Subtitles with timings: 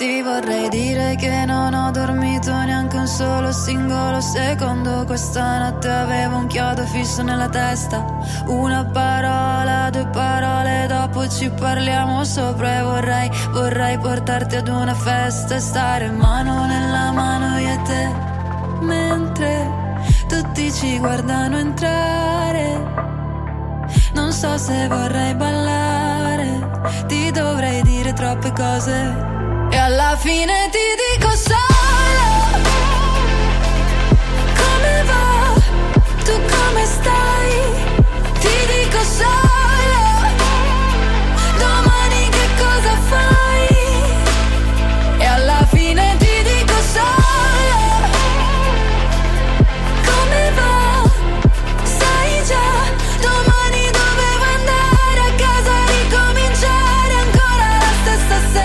[0.00, 5.04] Ti vorrei dire che non ho dormito neanche un solo singolo secondo.
[5.04, 8.02] Questa notte avevo un chiodo fisso nella testa.
[8.46, 12.78] Una parola, due parole, dopo ci parliamo sopra.
[12.78, 18.14] E vorrei, vorrei portarti ad una festa e stare mano nella mano io e te.
[18.80, 22.80] Mentre tutti ci guardano entrare
[24.14, 26.70] Non so se vorrei ballare.
[27.06, 29.39] Ti dovrei dire troppe cose
[29.70, 31.58] e alla fine ti dico solo
[34.54, 35.60] Come va?
[36.24, 37.52] Tu come stai?
[38.40, 39.49] Ti dico solo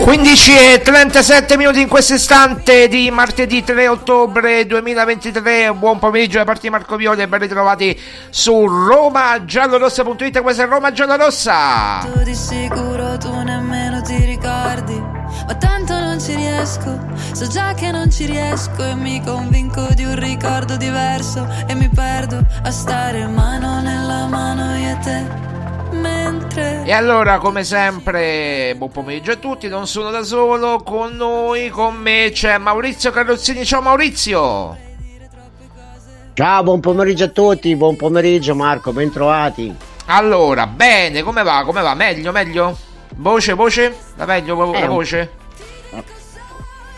[0.05, 5.73] 15 e 37 minuti in questo istante di martedì 3 ottobre 2023.
[5.73, 7.99] Buon pomeriggio da parte di Marco Violi e ben ritrovati
[8.29, 10.41] su romagiallorossa.it.
[10.43, 12.07] Questa è Roma Giallorossa.
[12.13, 16.99] Tu di sicuro tu nemmeno ti ricordi Ma tanto non ci riesco
[17.31, 21.89] So già che non ci riesco E mi convinco di un ricordo diverso E mi
[21.89, 25.54] perdo a stare mano nella mano io e te
[26.87, 29.67] E allora, come sempre, buon pomeriggio a tutti.
[29.67, 30.83] Non sono da solo.
[30.83, 33.65] Con noi, con me c'è Maurizio Carrozzini.
[33.65, 34.77] Ciao Maurizio.
[36.33, 39.73] Ciao, buon pomeriggio a tutti, buon pomeriggio Marco, bentrovati.
[40.07, 41.63] Allora, bene, come va?
[41.65, 41.93] Come va?
[41.95, 42.77] Meglio, meglio?
[43.15, 43.95] Voce, voce?
[44.17, 45.31] Va meglio la Eh, voce?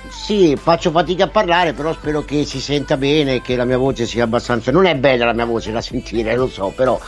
[0.10, 4.06] Sì, faccio fatica a parlare, però spero che si senta bene, che la mia voce
[4.06, 4.72] sia abbastanza...
[4.72, 7.00] Non è bella la mia voce da sentire, lo so, però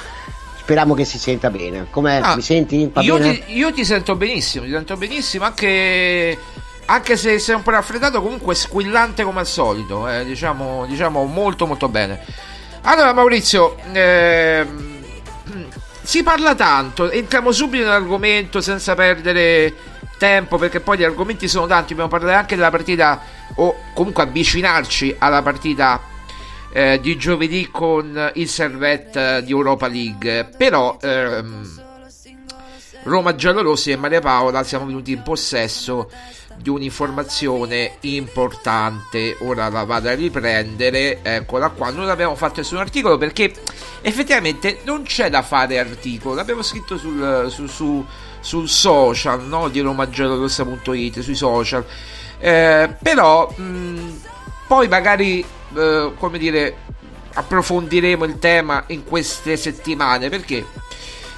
[0.70, 1.88] speriamo che si senta bene.
[1.90, 2.92] Come Ah, mi senti?
[3.00, 6.38] Io ti, io ti sento benissimo, ti sento benissimo, anche,
[6.86, 11.66] anche se sei un po' raffreddato, comunque squillante come al solito, eh, diciamo, diciamo molto
[11.66, 12.24] molto bene.
[12.82, 14.98] Allora Maurizio, ehm,
[16.04, 19.74] si parla tanto, entriamo subito nell'argomento senza perdere
[20.20, 23.20] tempo perché poi gli argomenti sono tanti, dobbiamo parlare anche della partita
[23.56, 26.00] o comunque avvicinarci alla partita
[26.72, 30.50] eh, di giovedì con il Servette di Europa League.
[30.58, 31.88] Però ehm,
[33.04, 36.10] Roma Giallorossi e Maria Paola siamo venuti in possesso
[36.62, 39.38] di un'informazione importante.
[39.40, 41.20] Ora la vado a riprendere.
[41.24, 41.90] Eccola qua.
[41.90, 43.54] Non abbiamo fatto nessun articolo perché
[44.02, 46.36] effettivamente non c'è da fare articolo.
[46.36, 48.06] L'abbiamo scritto sul, su, su,
[48.40, 49.70] sul social no?
[49.70, 51.86] di romagiallorossa.it sui social.
[52.40, 54.22] Eh, però mh,
[54.68, 55.44] poi magari
[55.76, 56.76] eh, come dire
[57.34, 60.30] approfondiremo il tema in queste settimane.
[60.30, 60.66] Perché?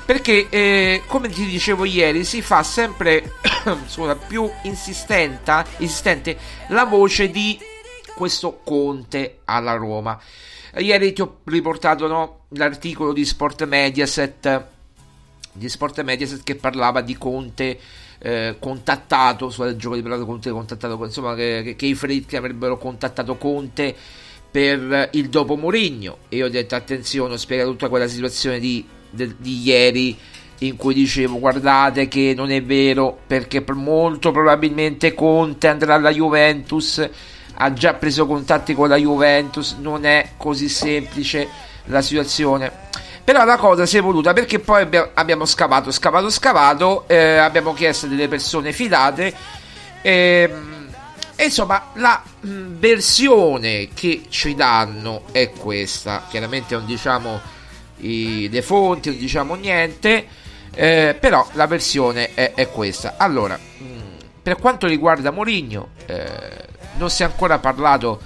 [0.06, 3.34] Perché eh, come ti dicevo ieri si fa sempre
[3.88, 6.38] scusa, più insistente
[6.68, 7.60] la voce di
[8.16, 10.20] questo Conte alla Roma.
[10.78, 14.70] Ieri ti ho riportato no, l'articolo di Sport Mediaset
[15.54, 17.78] di Sport Mediaset che parlava di Conte
[18.24, 23.36] eh, contattato sul gioco di Pelado Conte contattato insomma che, che, i Freddi avrebbero contattato
[23.36, 23.96] Conte
[24.52, 26.18] per il dopo Mourinho.
[26.30, 30.18] E io ho detto attenzione ho spiegato tutta quella situazione di de, di ieri
[30.60, 37.10] in cui dicevo guardate che non è vero perché molto probabilmente Conte andrà alla Juventus
[37.54, 41.48] ha già preso contatti con la Juventus non è così semplice
[41.86, 42.72] la situazione
[43.24, 48.08] però la cosa si è voluta perché poi abbiamo scavato scavato scavato eh, abbiamo chiesto
[48.08, 49.34] delle persone fidate
[50.02, 50.50] eh,
[51.36, 57.60] e insomma la mh, versione che ci danno è questa chiaramente non diciamo
[58.02, 60.28] i, le fonti, non diciamo niente,
[60.74, 63.16] eh, però la versione è, è questa.
[63.18, 64.00] Allora, mm,
[64.42, 68.22] per quanto riguarda Mourinho, eh, non si è ancora parlato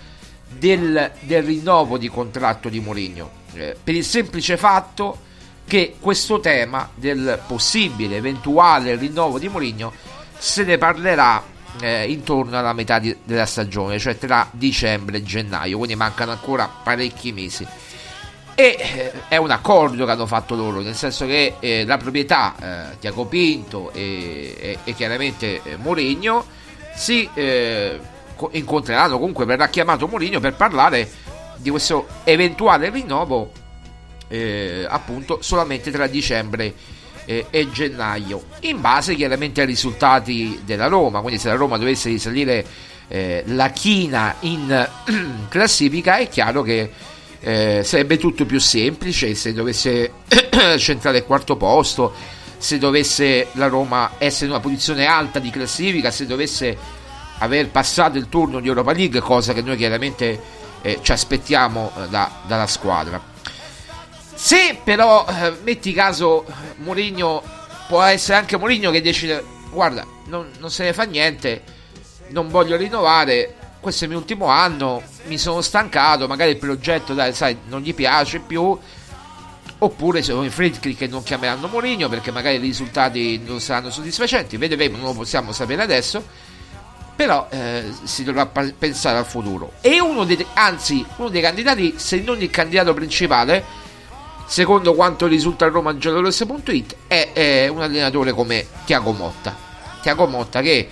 [0.47, 5.23] del, del rinnovo di contratto di Mourinho, eh, per il semplice fatto
[5.67, 9.91] che questo tema del possibile, eventuale rinnovo di Mourinho
[10.37, 11.43] se ne parlerà
[11.81, 16.69] eh, intorno alla metà di, della stagione, cioè tra dicembre e gennaio, quindi mancano ancora
[16.83, 17.65] parecchi mesi.
[18.57, 22.55] E eh, è un accordo che hanno fatto loro nel senso che eh, la proprietà
[22.93, 26.45] eh, Tiago Pinto e, e, e chiaramente eh, Mourinho
[26.95, 27.99] si eh,
[28.51, 31.09] incontreranno comunque verrà chiamato Mourinho per parlare
[31.57, 33.51] di questo eventuale rinnovo
[34.27, 36.73] eh, appunto solamente tra dicembre
[37.25, 41.21] eh, e gennaio in base chiaramente ai risultati della Roma.
[41.21, 42.65] Quindi se la Roma dovesse risalire
[43.07, 44.89] la china in
[45.47, 46.89] classifica è chiaro che
[47.45, 49.35] eh, sarebbe tutto più semplice.
[49.35, 50.11] Se dovesse
[50.77, 52.13] centrare il quarto posto,
[52.57, 56.75] se dovesse la Roma essere in una posizione alta di classifica, se dovesse
[57.37, 60.41] aver passato il turno di Europa League, cosa che noi chiaramente
[60.85, 63.19] eh, ci aspettiamo eh, da, dalla squadra.
[64.33, 66.45] Se però eh, metti caso
[66.77, 67.41] Mourinho
[67.87, 71.61] può essere anche Mourinho che decide guarda non, non se ne fa niente
[72.29, 73.55] non voglio rinnovare
[73.85, 77.81] questo è il mio ultimo anno, mi sono stancato, magari il progetto dai, sai, non
[77.81, 78.75] gli piace più.
[79.77, 84.57] Oppure sono i Friedrich che non chiameranno Mourinho perché magari i risultati non saranno soddisfacenti,
[84.57, 86.25] vedremo, non lo possiamo sapere adesso.
[87.15, 89.73] Però eh, si dovrà pensare al futuro.
[89.81, 93.63] E uno dei, anzi, uno dei candidati, se non il candidato principale,
[94.45, 99.55] secondo quanto risulta a romangiallorossa.it, è, è un allenatore come Tiago Motta.
[100.01, 100.89] Tiago Motta che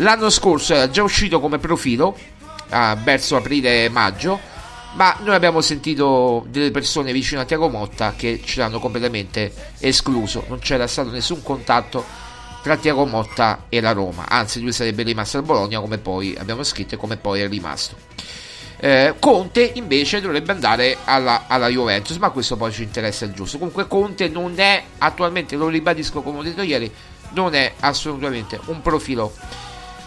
[0.00, 2.14] L'anno scorso era già uscito come profilo,
[2.70, 4.38] ah, verso aprile-maggio,
[4.94, 10.44] ma noi abbiamo sentito delle persone vicino a Tiago Motta che ci hanno completamente escluso,
[10.48, 12.04] non c'era stato nessun contatto
[12.66, 16.64] tra Tiago Motta e la Roma, anzi lui sarebbe rimasto al Bologna come poi abbiamo
[16.64, 17.94] scritto e come poi è rimasto.
[18.78, 23.58] Eh, Conte invece dovrebbe andare alla, alla, Juventus, ma questo poi ci interessa il giusto.
[23.58, 26.92] Comunque Conte non è attualmente, lo ribadisco come ho detto ieri,
[27.34, 29.32] non è assolutamente un profilo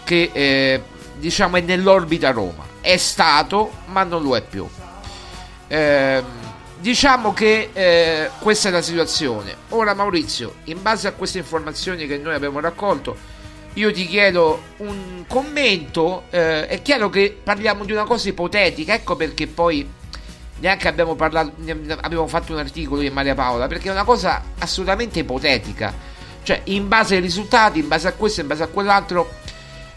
[0.04, 0.82] che eh,
[1.16, 2.66] diciamo è nell'orbita Roma.
[2.82, 4.68] È stato, ma non lo è più.
[5.66, 6.22] Eh,
[6.80, 9.54] diciamo che eh, questa è la situazione.
[9.70, 13.16] Ora Maurizio, in base a queste informazioni che noi abbiamo raccolto,
[13.74, 16.24] io ti chiedo un commento.
[16.30, 19.88] Eh, è chiaro che parliamo di una cosa ipotetica, ecco perché poi
[20.58, 21.52] neanche abbiamo parlato,
[22.00, 26.08] abbiamo fatto un articolo di Maria Paola, perché è una cosa assolutamente ipotetica.
[26.42, 29.34] Cioè, in base ai risultati, in base a questo, in base a quell'altro,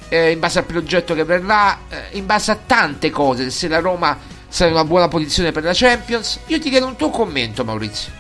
[0.10, 3.80] eh, in base al progetto che verrà, eh, in base a tante cose, se la
[3.80, 4.18] Roma
[4.60, 6.40] in una buona posizione per la Champions.
[6.48, 8.12] Io ti chiedo un tuo commento, Maurizio.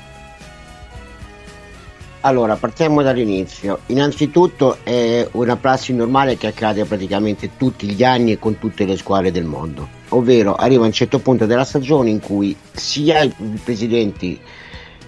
[2.22, 3.80] Allora, partiamo dall'inizio.
[3.88, 8.98] Innanzitutto è una prassi normale che accade praticamente tutti gli anni e con tutte le
[8.98, 9.88] squadre del mondo.
[10.10, 14.40] Ovvero arriva un certo punto della stagione in cui sia i presidenti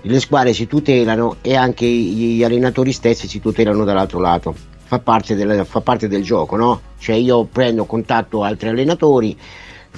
[0.02, 4.54] le squadre si tutelano e anche gli allenatori stessi si tutelano dall'altro lato.
[4.84, 6.82] Fa parte del, fa parte del gioco, no?
[7.00, 9.36] Cioè io prendo contatto altri allenatori,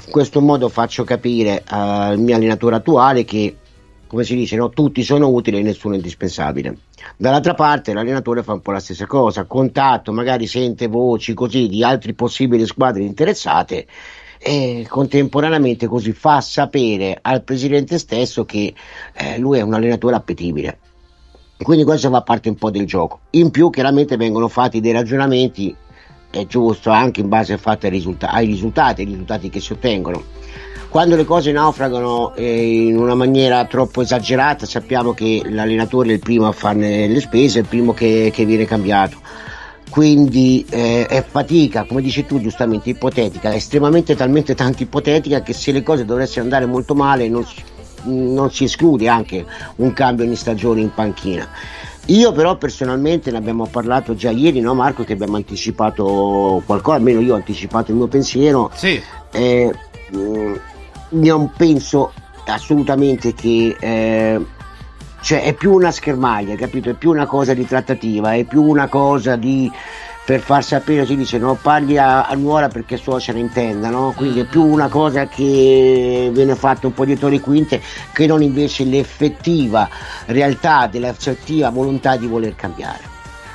[0.06, 3.56] in questo modo faccio capire al mio allenatore attuale che,
[4.08, 4.70] come si dice, no?
[4.70, 6.77] tutti sono utili e nessuno è indispensabile.
[7.16, 11.84] Dall'altra parte l'allenatore fa un po' la stessa cosa, contatto, magari sente voci così di
[11.84, 13.88] altre possibili squadre interessate
[14.39, 18.74] e contemporaneamente così fa sapere al presidente stesso che
[19.13, 20.80] eh, lui è un allenatore appetibile.
[21.58, 23.22] Quindi questo fa parte un po' del gioco.
[23.32, 25.75] In più chiaramente vengono fatti dei ragionamenti,
[26.39, 30.24] è giusto, anche in base ai, risulta- ai risultati, ai risultati che si ottengono.
[30.89, 36.20] Quando le cose naufragano eh, in una maniera troppo esagerata sappiamo che l'allenatore è il
[36.20, 39.17] primo a farne le spese, è il primo che, che viene cambiato
[39.89, 45.72] quindi eh, è fatica, come dici tu giustamente, ipotetica, estremamente talmente tanto ipotetica che se
[45.72, 47.46] le cose dovessero andare molto male non,
[48.03, 49.46] non si esclude anche
[49.77, 51.48] un cambio in stagione in panchina.
[52.08, 57.20] Io però personalmente ne abbiamo parlato già ieri, no Marco, che abbiamo anticipato qualcosa, almeno
[57.20, 58.72] io ho anticipato il mio pensiero.
[58.74, 59.02] Sì.
[59.32, 59.74] Eh,
[61.10, 62.14] non penso
[62.46, 64.46] assolutamente che eh,
[65.22, 66.90] cioè è più una schermaglia, capito?
[66.90, 69.70] È più una cosa di trattativa, è più una cosa di
[70.28, 74.14] per far sapere, si dice no, parli a, a nuora perché ne intenda, no?
[74.14, 77.82] Quindi è più una cosa che viene fatta un po' dietro le quinte
[78.12, 79.88] che non invece l'effettiva
[80.26, 83.00] realtà dell'effettiva volontà di voler cambiare.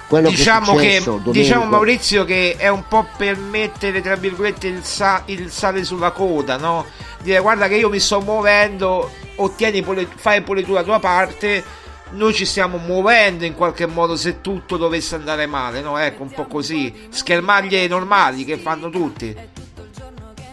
[0.08, 1.32] Quello diciamo che, che Domenico...
[1.32, 6.12] diciamo Maurizio che è un po' per mettere tra virgolette il, sa- il sale sulla
[6.12, 6.86] coda, no?
[7.20, 11.62] Dire guarda che io mi sto muovendo ottieni pure, fai pure tu la tua parte
[12.12, 15.98] noi ci stiamo muovendo in qualche modo se tutto dovesse andare male no?
[15.98, 16.92] ecco un po' così.
[17.08, 19.34] schermaglie normali che fanno tutti.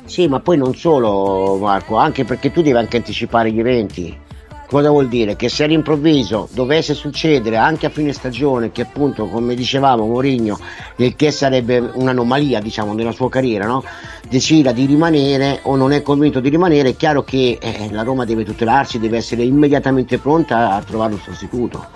[0.06, 4.28] Sì ma poi non solo Marco anche perché tu devi anche anticipare gli eventi
[4.70, 5.36] Cosa vuol dire?
[5.36, 10.60] Che se all'improvviso dovesse succedere anche a fine stagione, che appunto come dicevamo Mourinho,
[10.98, 13.84] il che sarebbe un'anomalia diciamo nella sua carriera, no?
[14.30, 18.26] decida di rimanere o non è convinto di rimanere, è chiaro che eh, la Roma
[18.26, 21.88] deve tutelarsi, deve essere immediatamente pronta a trovare un sostituto.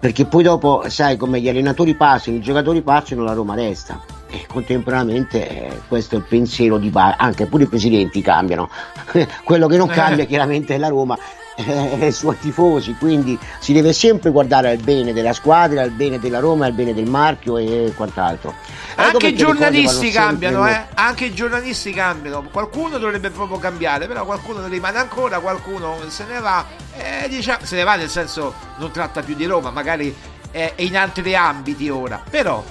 [0.00, 4.44] Perché poi dopo, sai, come gli allenatori passano, i giocatori passano, la Roma resta e
[4.48, 8.68] contemporaneamente eh, questo è il pensiero di base, anche pure i presidenti cambiano,
[9.44, 11.16] quello che non cambia chiaramente è la Roma
[11.58, 16.20] eh, i suoi tifosi, quindi si deve sempre guardare al bene della squadra, al bene
[16.20, 18.54] della Roma, al bene del marchio e quant'altro.
[18.92, 20.86] Ecco anche i giornalisti cambiano, eh?
[20.94, 26.38] anche i giornalisti cambiano, qualcuno dovrebbe proprio cambiare, però qualcuno rimane ancora, qualcuno se ne
[26.38, 26.64] va,
[26.96, 30.14] eh, diciamo, se ne va nel senso non tratta più di Roma, magari
[30.50, 32.64] è in altri ambiti ora, però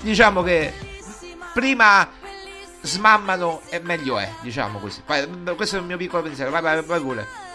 [0.00, 0.72] diciamo che
[1.54, 2.08] prima
[2.82, 5.02] smammano e meglio è, diciamo così.
[5.04, 7.48] Questo è il mio piccolo pensiero, vai, vai, vai pure.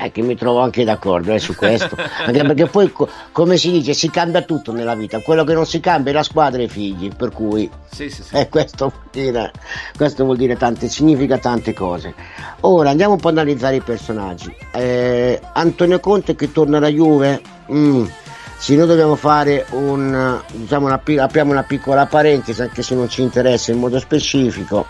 [0.00, 3.70] Beh, che mi trovo anche d'accordo eh, su questo, anche perché poi, co- come si
[3.70, 6.64] dice, si cambia tutto nella vita, quello che non si cambia è la squadra e
[6.64, 8.34] i figli, per cui sì, sì, sì.
[8.34, 9.52] Eh, questo, vuol dire,
[9.94, 12.14] questo vuol dire tante, significa tante cose.
[12.60, 14.54] Ora andiamo un po' ad analizzare i personaggi.
[14.72, 18.04] Eh, Antonio Conte che torna alla Juve, mm,
[18.56, 23.20] se noi dobbiamo fare un, diciamo una, apriamo una piccola parentesi, anche se non ci
[23.20, 24.86] interessa in modo specifico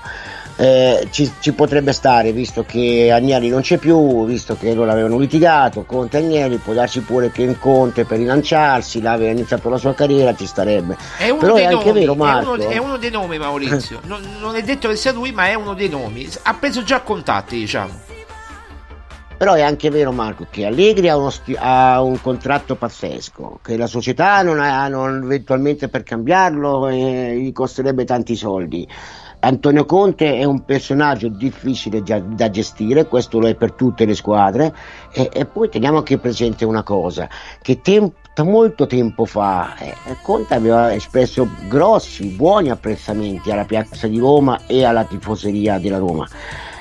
[0.60, 5.16] eh, ci, ci, potrebbe stare visto che Agnelli non c'è più, visto che loro avevano
[5.16, 9.94] litigato, Conte Agnelli, può darsi pure che in Conte per rilanciarsi, l'aveva iniziato la sua
[9.94, 10.98] carriera, ci starebbe.
[11.16, 12.56] È Però è anche nomi, vero Marco.
[12.56, 15.46] È uno, è uno, dei nomi Maurizio, non, non è detto che sia lui ma
[15.46, 18.08] è uno dei nomi, ha preso già contatti diciamo.
[19.38, 23.86] Però è anche vero Marco che Allegri ha, uno, ha un contratto pazzesco, che la
[23.86, 28.86] società non ha non, eventualmente per cambiarlo eh, gli costerebbe tanti soldi.
[29.40, 34.74] Antonio Conte è un personaggio difficile da gestire, questo lo è per tutte le squadre
[35.12, 37.28] e, e poi teniamo anche presente una cosa,
[37.62, 44.18] che tempo, molto tempo fa eh, Conte aveva espresso grossi, buoni apprezzamenti alla piazza di
[44.18, 46.28] Roma e alla tifoseria della Roma.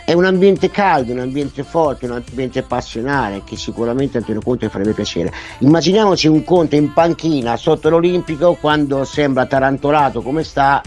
[0.04, 4.94] È un ambiente caldo, un ambiente forte, un ambiente passionale che sicuramente Antonio Conte farebbe
[4.94, 5.32] piacere.
[5.60, 10.82] Immaginiamoci un Conte in panchina sotto l'Olimpico quando sembra tarantolato come sta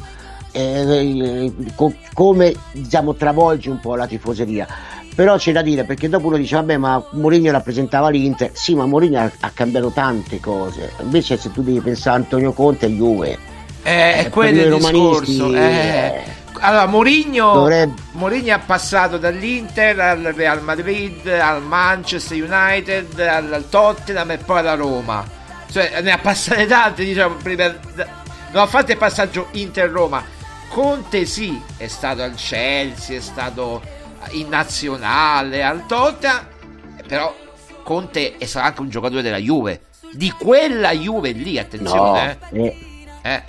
[0.53, 4.67] eh, co- come diciamo, travolge un po' la tifoseria.
[5.15, 8.51] Però c'è da dire perché dopo uno dice vabbè ma Mourinho rappresentava l'Inter.
[8.55, 10.93] Sì ma Mourinho ha, ha, cambiato tante cose.
[11.03, 13.39] Invece se tu devi pensare a Antonio Conte Juve.
[13.83, 16.23] Eh, eh, quello è il discorso eh.
[16.61, 18.01] allora Mourinho, dovrebbe...
[18.13, 24.75] Mourinho ha passato dall'Inter al Real Madrid al Manchester United al, Tottenham e poi alla
[24.75, 25.25] Roma.
[25.71, 27.75] Cioè ne ha passate tante diciamo prima
[28.53, 30.23] non ha fatto il passaggio Inter-Roma
[30.73, 33.83] Conte sì, è stato al Chelsea, è stato
[34.31, 36.47] in nazionale, al Tottenham,
[37.07, 37.35] però
[37.83, 39.83] Conte è sarà anche un giocatore della Juve.
[40.13, 42.39] Di quella Juve lì, attenzione.
[42.53, 42.77] No, eh.
[43.21, 43.43] Eh.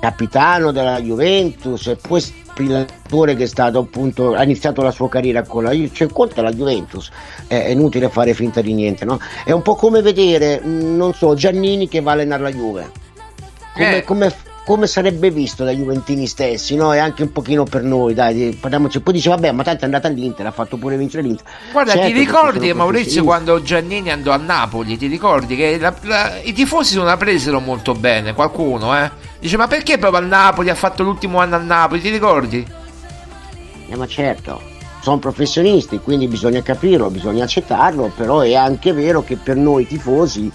[0.00, 5.42] capitano della Juventus e poi spillatore che è stato appunto ha iniziato la sua carriera
[5.42, 7.10] con la Juventus cioè conta la Juventus
[7.46, 9.18] è inutile fare finta di niente no?
[9.44, 12.90] è un po' come vedere non so Giannini che va a allenare la Juve
[13.72, 14.02] come, Eh.
[14.02, 14.34] come-
[14.64, 16.92] come sarebbe visto dai Juventini stessi no?
[16.94, 20.08] e anche un pochino per noi dai, parliamoci poi dice vabbè ma tanto è andata
[20.08, 24.36] all'Inter ha fatto pure vincere l'Inter Guarda, Certo, ti ricordi Maurizio quando Giannini andò a
[24.38, 24.96] Napoli?
[24.96, 28.32] Ti ricordi che la- la- i tifosi non la presero molto bene?
[28.32, 29.10] Qualcuno, eh?
[29.38, 30.70] Dice, ma perché proprio a Napoli?
[30.70, 32.66] Ha fatto l'ultimo anno a Napoli, ti ricordi?
[33.88, 34.60] Eh, ma certo,
[35.02, 40.50] sono professionisti, quindi bisogna capirlo, bisogna accettarlo, però è anche vero che per noi tifosi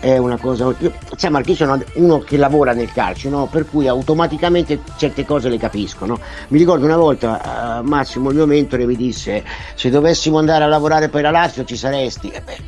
[0.00, 0.74] è una cosa...
[0.78, 3.46] Io, sai Marco, io sono uno che lavora nel calcio, no?
[3.46, 6.06] per cui automaticamente certe cose le capisco.
[6.06, 6.18] no?
[6.48, 10.68] Mi ricordo una volta eh, Massimo, il mio mentore, mi disse se dovessimo andare a
[10.68, 12.28] lavorare per la Lazio ci saresti.
[12.28, 12.58] E beh,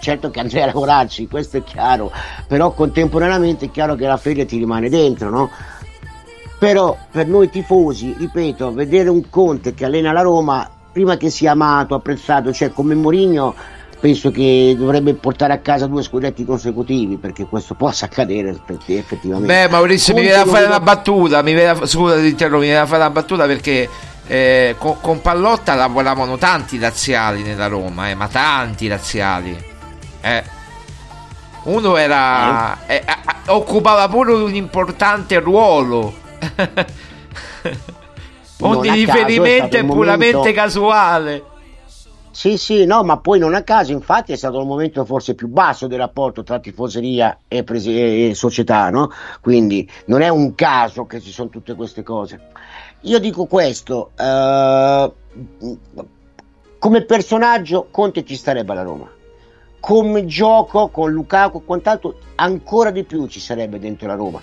[0.00, 2.12] certo che andrei a lavorarci, questo è chiaro,
[2.46, 5.50] però contemporaneamente è chiaro che la fede ti rimane dentro, no?
[6.58, 11.52] Però per noi tifosi, ripeto, vedere un Conte che allena la Roma, prima che sia
[11.52, 13.54] amato, apprezzato, cioè come Mourinho,
[14.04, 18.54] penso che dovrebbe portare a casa due scudetti consecutivi perché questo possa accadere
[18.88, 19.46] effettivamente.
[19.46, 21.40] Beh, Maurizio, mi Conte viene da fare una battuta.
[21.40, 23.88] Mi viene da, scusa, ti interrompo, mi viene da fare una battuta perché
[24.26, 29.56] eh, con, con Pallotta lavoravano tanti razziali nella Roma, eh, ma tanti razziali.
[30.20, 30.44] Eh.
[31.62, 32.86] Uno era.
[32.86, 36.12] eh, a- occupava pure un importante ruolo.
[38.60, 41.44] Ogni è riferimento è il puramente momento- casuale.
[42.34, 45.46] Sì, sì, no, ma poi non a caso, infatti è stato il momento forse più
[45.46, 49.08] basso del rapporto tra tifoseria e, presi- e società, no?
[49.40, 52.48] Quindi non è un caso che ci sono tutte queste cose.
[53.02, 55.12] Io dico questo, eh,
[56.76, 59.08] come personaggio Conte ci starebbe alla Roma,
[59.78, 64.40] come gioco con Lukaku e quant'altro ancora di più ci sarebbe dentro la Roma,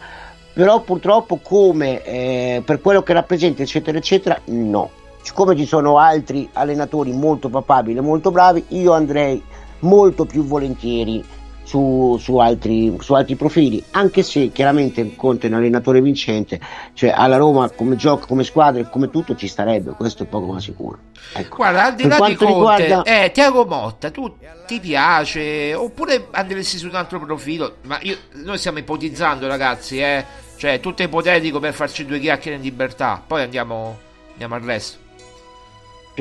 [0.53, 6.49] però purtroppo come eh, per quello che rappresenta eccetera eccetera no siccome ci sono altri
[6.53, 9.41] allenatori molto papabili e molto bravi, io andrei
[9.79, 11.23] molto più volentieri
[11.63, 16.59] su, su altri, su altri profili, anche se chiaramente Conte è un allenatore vincente,
[16.93, 20.51] cioè alla Roma come gioco, come squadra e come tutto ci starebbe, questo è poco
[20.51, 20.97] ma sicuro.
[21.33, 21.57] Ecco.
[21.57, 24.35] Guarda, al di Per là di Conte, riguarda- eh, Tiago Motta, tu
[24.67, 25.73] ti piace?
[25.73, 27.75] Oppure andresti su un altro profilo?
[27.83, 30.25] Ma io- noi stiamo ipotizzando, ragazzi, eh?
[30.57, 33.23] Cioè, tutto è ipotetico per farci due chiacchiere in libertà.
[33.25, 33.97] Poi andiamo,
[34.31, 34.97] andiamo al resto.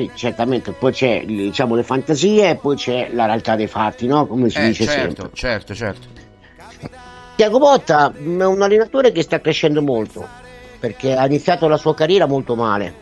[0.01, 4.25] Sì, certamente, poi c'è diciamo, le fantasie e poi c'è la realtà dei fatti, no?
[4.25, 5.29] come si Eh, dice certo, sempre.
[5.33, 6.07] certo, certo.
[7.35, 10.27] Tiago Motta è un allenatore che sta crescendo molto
[10.79, 12.93] perché ha iniziato la sua carriera molto male,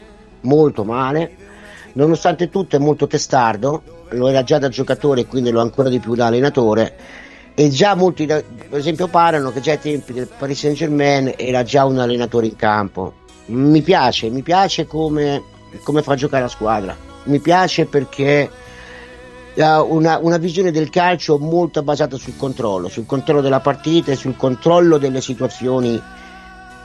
[0.41, 1.35] molto male,
[1.93, 5.99] nonostante tutto è molto testardo, lo era già da giocatore quindi lo è ancora di
[5.99, 6.95] più da allenatore
[7.53, 11.63] e già molti per esempio parlano che già ai tempi del Paris Saint Germain era
[11.63, 13.13] già un allenatore in campo.
[13.47, 15.41] Mi piace, mi piace come,
[15.83, 18.49] come fa giocare la squadra, mi piace perché
[19.59, 24.15] ha una, una visione del calcio molto basata sul controllo, sul controllo della partita e
[24.15, 26.01] sul controllo delle situazioni,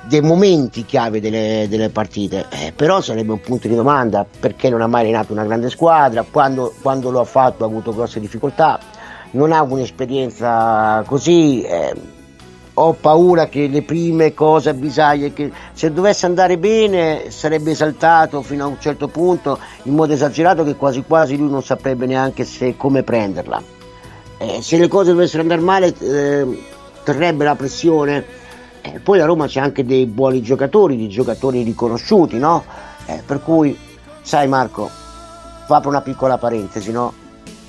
[0.06, 2.46] dei momenti chiave delle, delle partite.
[2.50, 6.24] Eh, però sarebbe un punto di domanda perché non ha mai allenato una grande squadra,
[6.28, 8.78] quando, quando lo ha fatto ha avuto grosse difficoltà,
[9.32, 11.62] non ha un'esperienza così.
[11.62, 12.13] eh,
[12.76, 18.64] ho paura che le prime cose avvisaglie che se dovesse andare bene sarebbe esaltato fino
[18.64, 22.76] a un certo punto in modo esagerato che quasi quasi lui non saprebbe neanche se
[22.76, 23.62] come prenderla
[24.38, 26.62] Eh, se le cose dovessero andare male eh,
[27.04, 28.24] terrebbe la pressione
[28.82, 32.64] Eh, poi a Roma c'è anche dei buoni giocatori di giocatori riconosciuti no?
[33.06, 33.78] Eh, per cui
[34.20, 34.90] sai Marco
[35.68, 37.12] apro una piccola parentesi no?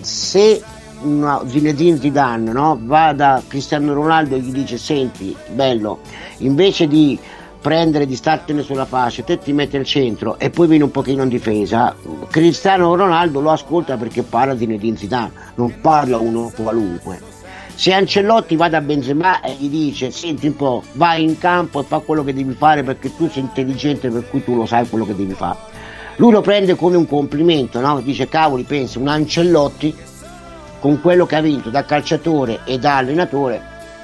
[0.01, 0.61] se
[1.01, 2.79] una Zinedine Zidane no?
[2.81, 5.99] va da Cristiano Ronaldo e gli dice senti bello
[6.39, 7.17] invece di
[7.61, 11.23] prendere di startene sulla fascia te ti metti al centro e poi vieni un pochino
[11.23, 11.95] in difesa
[12.29, 17.33] Cristiano Ronaldo lo ascolta perché parla Zinedine Zidane non parla uno qualunque
[17.75, 21.83] se Ancelotti va da Benzema e gli dice senti un po' vai in campo e
[21.83, 25.05] fa quello che devi fare perché tu sei intelligente per cui tu lo sai quello
[25.05, 25.57] che devi fare
[26.17, 27.99] lui lo prende come un complimento no?
[27.99, 29.93] dice cavoli pensi un Ancelotti
[30.85, 33.59] con quello che ha vinto da calciatore e da allenatore,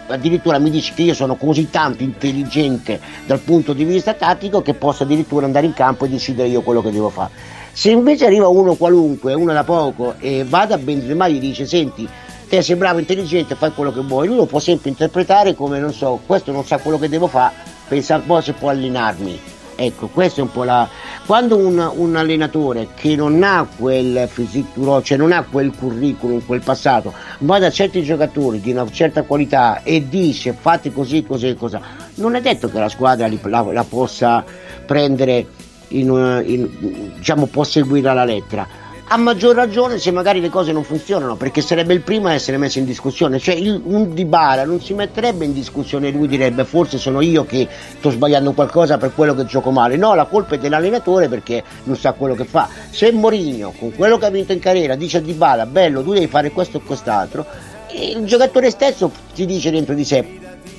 [0.08, 4.74] addirittura mi dici che io sono così tanto intelligente dal punto di vista tattico che
[4.74, 7.30] posso addirittura andare in campo e decidere io quello che devo fare.
[7.72, 11.68] Se invece arriva uno qualunque, uno da poco, e va da Benzema e gli dice
[11.68, 12.10] senti,
[12.50, 15.94] te sei bravo, intelligente, fai quello che vuoi, lui lo può sempre interpretare come non
[15.94, 17.54] so, questo non sa quello che devo fare,
[17.88, 19.40] pensa un po' se può allenarmi.
[19.76, 20.88] Ecco, questo è un po' la.
[21.26, 26.62] Quando un, un allenatore che non ha quel physique cioè non ha quel curriculum, quel
[26.62, 31.56] passato, va da certi giocatori di una certa qualità e dice fate così, così e
[31.56, 31.78] così,
[32.16, 34.44] non è detto che la squadra la, la possa
[34.86, 35.48] prendere
[35.90, 38.81] in, in, diciamo può seguire alla lettera
[39.14, 42.56] a maggior ragione se magari le cose non funzionano, perché sarebbe il primo a essere
[42.56, 43.40] messo in discussione.
[43.40, 47.68] Cioè il, un Dybala non si metterebbe in discussione, lui direbbe forse sono io che
[47.98, 49.98] sto sbagliando qualcosa per quello che gioco male.
[49.98, 52.70] No, la colpa è dell'allenatore perché non sa quello che fa.
[52.90, 56.28] Se Mourinho, con quello che ha vinto in carriera, dice a Dybala, bello, tu devi
[56.28, 57.46] fare questo o quest'altro,
[57.94, 60.26] il giocatore stesso ti dice dentro di sé,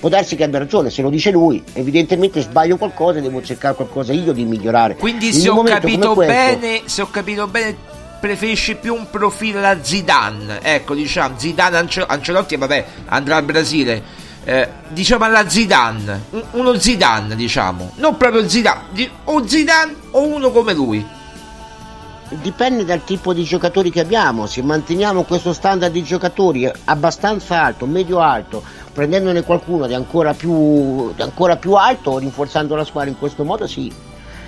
[0.01, 3.75] può darsi che abbia ragione, se lo dice lui, evidentemente sbaglio qualcosa e devo cercare
[3.75, 4.97] qualcosa io di migliorare.
[4.97, 10.63] Quindi se ho, capito bene, se ho capito bene preferisci più un profilo da Zidane.
[10.63, 14.21] Ecco, diciamo, Zidane Ancel- Ancelotti, vabbè, andrà al Brasile.
[14.45, 20.73] Eh, diciamo alla Zidane, uno Zidane, diciamo, non proprio Zidane, o Zidane o uno come
[20.73, 21.05] lui.
[22.29, 27.87] Dipende dal tipo di giocatori che abbiamo, se manteniamo questo standard di giocatori abbastanza alto,
[27.87, 33.19] medio alto, prendendone qualcuno di ancora più, di ancora più alto, rinforzando la squadra in
[33.19, 33.93] questo modo, sì,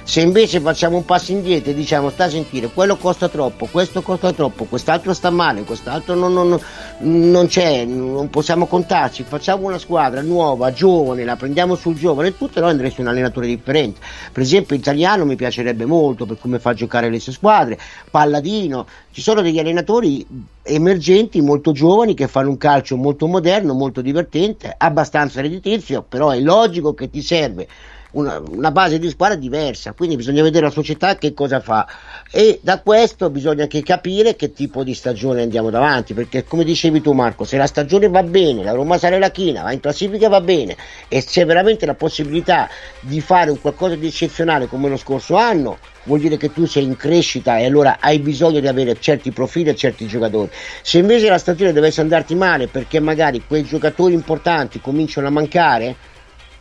[0.05, 4.03] se invece facciamo un passo indietro e diciamo sta a sentire quello costa troppo, questo
[4.03, 6.61] costa troppo, quest'altro sta male, quest'altro non, non,
[6.99, 12.61] non c'è, non possiamo contarci, facciamo una squadra nuova, giovane, la prendiamo sul giovane tutto,
[12.61, 14.01] noi andrei su un allenatore differente.
[14.31, 17.79] Per esempio italiano mi piacerebbe molto per come fa giocare le sue squadre,
[18.11, 20.27] Palladino, ci sono degli allenatori
[20.63, 26.41] emergenti molto giovani che fanno un calcio molto moderno, molto divertente, abbastanza redditizio, però è
[26.41, 27.67] logico che ti serve
[28.15, 31.87] una, una, base di squadra diversa, quindi bisogna vedere la società che cosa fa
[32.31, 37.01] e da questo bisogna anche capire che tipo di stagione andiamo davanti, perché come dicevi
[37.01, 40.29] tu Marco, se la stagione va bene, la Roma sale la china, va in classifica
[40.29, 40.77] va bene
[41.09, 42.69] e c'è veramente la possibilità
[43.01, 46.85] di fare un qualcosa di eccezionale come lo scorso anno, vuol dire che tu sei
[46.85, 50.51] in crescita e allora hai bisogno di avere certi profili e certi giocatori.
[50.83, 56.13] Se invece la stagione dovesse andarti male perché magari quei giocatori importanti cominciano a mancare,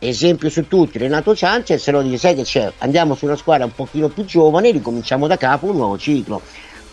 [0.08, 3.66] esempio su tutti, Renato Sanchez se lo dice, sai che c'è, andiamo su una squadra
[3.66, 6.42] un pochino più giovane, ricominciamo da capo un nuovo ciclo.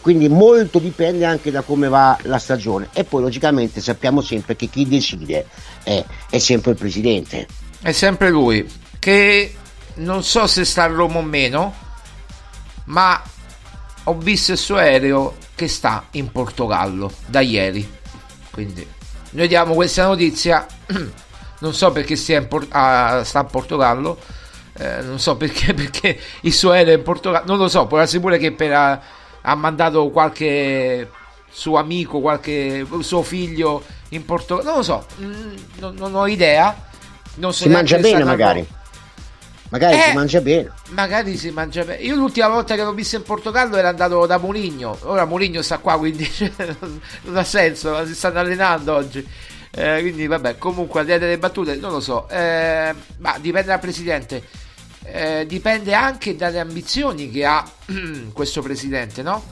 [0.01, 4.69] Quindi molto dipende anche da come va la stagione e poi logicamente sappiamo sempre che
[4.69, 5.47] chi decide
[5.83, 7.47] è, è sempre il presidente.
[7.83, 8.67] È sempre lui,
[8.99, 9.55] che
[9.97, 11.75] non so se sta a Roma o meno,
[12.85, 13.23] ma
[14.05, 17.89] ho visto il suo aereo che sta in Portogallo da ieri.
[18.51, 18.87] Quindi
[19.33, 20.67] noi diamo questa notizia
[21.61, 24.19] non so perché sia in Por- ah, sta a Portogallo,
[24.79, 27.99] eh, non so perché, perché il suo aereo è in Portogallo, non lo so, può
[27.99, 29.01] essere pure che per, ha,
[29.41, 31.09] ha mandato qualche
[31.51, 36.89] suo amico, qualche suo figlio in Portogallo, non lo so, mm, non, non, ho idea.
[37.37, 38.67] Non so si mangia bene magari.
[39.71, 40.73] Magari eh, si mangia bene.
[40.89, 42.03] Magari si mangia bene.
[42.03, 44.99] Io l'ultima volta che l'ho visto in Portogallo era andato da Mourinho.
[45.03, 46.29] Ora Mourinho sta qua, quindi
[47.23, 49.27] non ha senso, si stanno allenando oggi.
[49.73, 53.69] Eh, quindi vabbè, comunque al di là delle battute, non lo so, eh, ma dipende
[53.69, 54.43] dal presidente.
[55.05, 57.65] Eh, dipende anche dalle ambizioni che ha
[58.33, 59.43] questo presidente, no?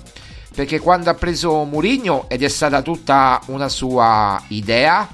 [0.55, 5.09] Perché quando ha preso Mourinho ed è stata tutta una sua idea,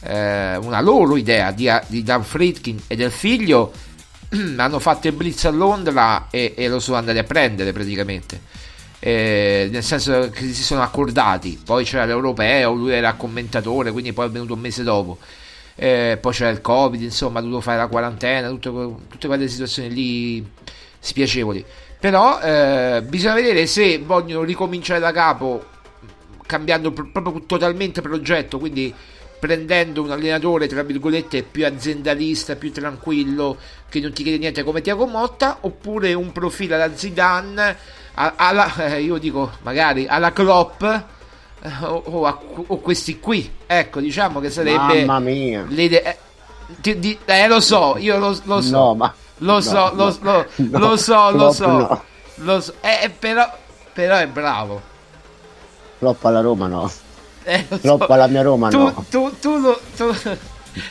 [0.00, 3.72] eh, una loro idea di, di Dan Friedkin e del figlio,
[4.56, 8.40] hanno fatto il blitz a Londra e, e lo sono andati a prendere praticamente
[9.00, 11.60] eh, nel senso che si sono accordati.
[11.64, 15.18] Poi c'era l'europeo, lui era commentatore, quindi poi è venuto un mese dopo.
[15.74, 18.70] Eh, poi c'era il covid, insomma, ha dovuto fare la quarantena, tutte,
[19.08, 20.46] tutte quelle situazioni lì
[20.98, 21.64] spiacevoli.
[21.98, 25.64] Però eh, bisogna vedere se vogliono ricominciare da capo,
[26.46, 28.94] cambiando pr- proprio totalmente progetto, quindi
[29.38, 33.56] prendendo un allenatore tra virgolette più aziendalista, più tranquillo,
[33.88, 37.76] che non ti chiede niente come Tiago Motta, oppure un profilo alla Zidane
[38.14, 41.04] alla, eh, io dico magari alla Klopp eh,
[41.82, 43.58] o, o, a, o, questi qui.
[43.66, 45.64] Ecco diciamo che sarebbe mamma mia.
[45.68, 46.18] l'idea eh,
[46.66, 48.70] di, di, eh, lo so io lo, lo so.
[48.70, 51.66] No, ma, lo so no, lo, lo, no, lo so lo so.
[51.66, 52.04] no.
[52.36, 52.74] lo so.
[52.80, 53.50] Eh, però,
[53.92, 54.80] però è bravo.
[55.98, 56.90] Klopp alla Roma no.
[57.42, 58.12] Eh, Klopp so.
[58.12, 59.04] alla mia Roma tu, no.
[59.08, 60.14] tu, tu, tu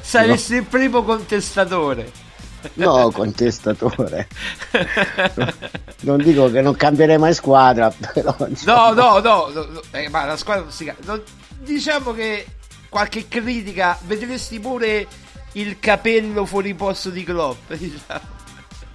[0.02, 2.28] saresti il primo contestatore
[2.74, 4.28] No, contestatore.
[6.02, 8.36] non dico che non cambierei mai squadra, però.
[8.66, 11.22] No, no, no, no eh, ma la squadra non si cambia.
[11.60, 12.46] diciamo che
[12.90, 15.08] qualche critica vedresti pure
[15.54, 18.38] il capello fuori posto di Klopp, diciamo.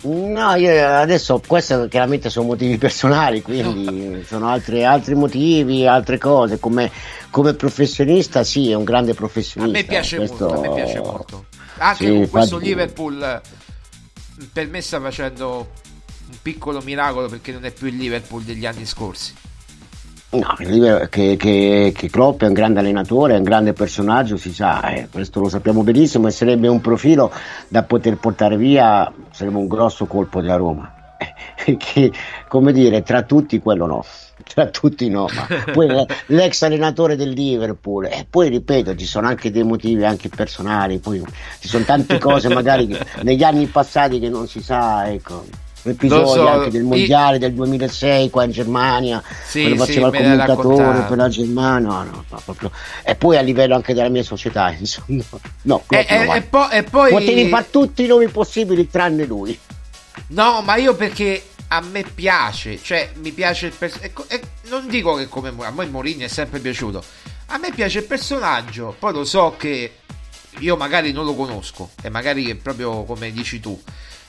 [0.04, 6.58] No, io adesso questo chiaramente sono motivi personali, quindi sono altri, altri motivi, altre cose.
[6.58, 6.90] Come,
[7.30, 9.78] come, professionista, sì, è un grande professionista.
[9.78, 10.46] A me piace questo...
[10.46, 11.44] molto, a me piace molto.
[11.78, 12.64] Anche sì, con questo infatti...
[12.64, 13.40] Liverpool
[14.52, 15.68] per me sta facendo
[16.28, 19.34] un piccolo miracolo perché non è più il Liverpool degli anni scorsi.
[20.30, 20.56] No,
[21.08, 25.08] che, che, che, Klopp è un grande allenatore, è un grande personaggio, si sa, eh,
[25.08, 27.30] questo lo sappiamo benissimo e sarebbe un profilo
[27.68, 30.92] da poter portare via, sarebbe un grosso colpo della Roma.
[31.64, 32.10] Perché,
[32.48, 34.04] come dire, tra tutti quello no,
[34.46, 35.88] tra tutti no, ma poi
[36.26, 41.22] l'ex allenatore del Liverpool, e poi ripeto, ci sono anche dei motivi anche personali, poi
[41.60, 45.44] ci sono tante cose magari negli anni passati che non si sa, ecco.
[45.86, 47.40] Episodi so, anche del mondiale io...
[47.40, 52.02] del 2006 qua in Germania sì, quando faceva sì, il commentatore per la Germania no,
[52.04, 52.70] no, no, proprio...
[53.02, 55.22] e poi a livello anche della mia società insomma.
[55.62, 59.58] No, e, e, e, po- e poi potevi fare tutti i nomi possibili tranne lui.
[60.28, 64.26] No ma io perché a me piace cioè mi piace il personaggio
[64.64, 67.02] non dico che come a me Mourinho è sempre piaciuto
[67.46, 69.98] a me piace il personaggio poi lo so che
[70.58, 73.80] io magari non lo conosco e magari è proprio come dici tu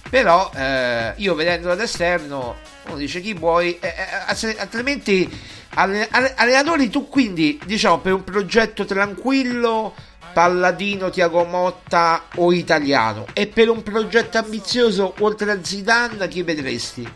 [0.10, 2.56] però eh, io vedendolo da esterno
[2.88, 5.30] uno dice chi vuoi eh, eh altrimenti
[5.76, 9.94] allenatori tu quindi diciamo per un progetto tranquillo
[10.36, 17.10] Palladino, Tiago Motta o italiano e per un progetto ambizioso oltre a Zidane chi vedresti?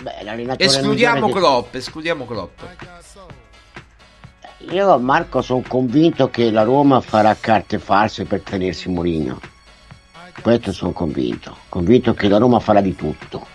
[0.00, 1.32] Beh, escludiamo che...
[1.32, 2.60] Klopp escludiamo Klopp.
[4.70, 9.40] Io Marco sono convinto che la Roma farà carte false per tenersi Mourinho.
[10.42, 13.46] Questo sono convinto, convinto che la Roma farà di tutto.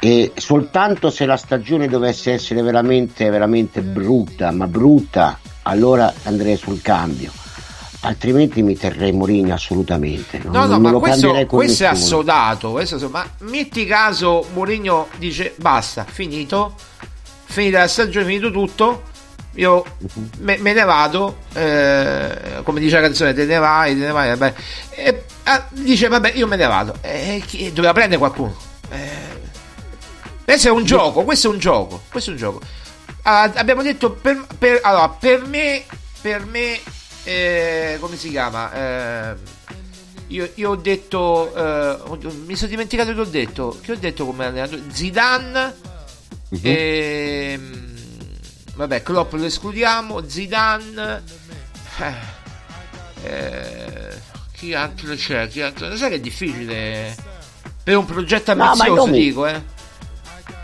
[0.00, 6.80] E soltanto se la stagione dovesse essere veramente, veramente brutta, ma brutta, allora andrei sul
[6.82, 7.43] cambio
[8.04, 10.40] altrimenti mi terrei Mourinho assolutamente.
[10.44, 12.70] Non, no, no, ma questo, questo è assodato.
[12.70, 16.74] Questo, ma metti caso Mourinho dice basta, finito,
[17.44, 19.12] finita la stagione, finito tutto.
[19.56, 20.28] Io uh-huh.
[20.40, 24.28] me, me, ne vado, eh, come dice la canzone, te ne vai, te ne vai,
[24.30, 24.54] vabbè.
[24.90, 28.56] E ah, dice vabbè io me ne vado e chi, doveva prendere qualcuno
[28.90, 29.42] eh,
[30.44, 32.60] questo è un gioco questo è un gioco questo è un gioco
[33.22, 35.84] ah, abbiamo detto per, per, allora, per me
[36.20, 36.80] per me
[37.24, 39.34] eh, come si chiama eh,
[40.28, 44.46] io, io, ho detto eh, mi sono dimenticato che ho detto che ho detto come
[44.46, 45.74] allenatore Zidane
[46.48, 46.60] uh-huh.
[46.62, 47.60] e,
[48.74, 51.22] vabbè Klopp lo escludiamo Zidane
[51.98, 52.14] eh,
[53.24, 54.32] eh
[54.64, 55.46] chi altro c'è?
[55.48, 55.94] Chi altro?
[55.94, 57.14] Sai che è difficile
[57.82, 59.62] per un progetto ambizioso, no, nomi, dico, eh.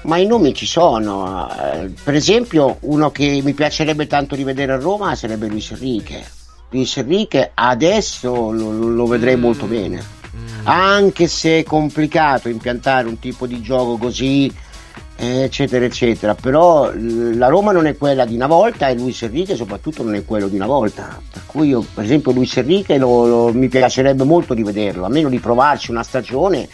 [0.03, 1.51] Ma i nomi ci sono.
[1.51, 6.25] Eh, per esempio, uno che mi piacerebbe tanto rivedere a Roma sarebbe Luis Enrique.
[6.71, 9.41] Luis Enrique adesso lo, lo vedrei mm.
[9.41, 10.03] molto bene.
[10.35, 10.67] Mm.
[10.67, 14.53] Anche se è complicato impiantare un tipo di gioco così
[15.23, 20.03] eccetera eccetera però la Roma non è quella di una volta e Luis Enrique soprattutto
[20.03, 23.53] non è quello di una volta per cui io per esempio Luis Enrique lo, lo,
[23.53, 26.67] mi piacerebbe molto rivederlo almeno di provarci una stagione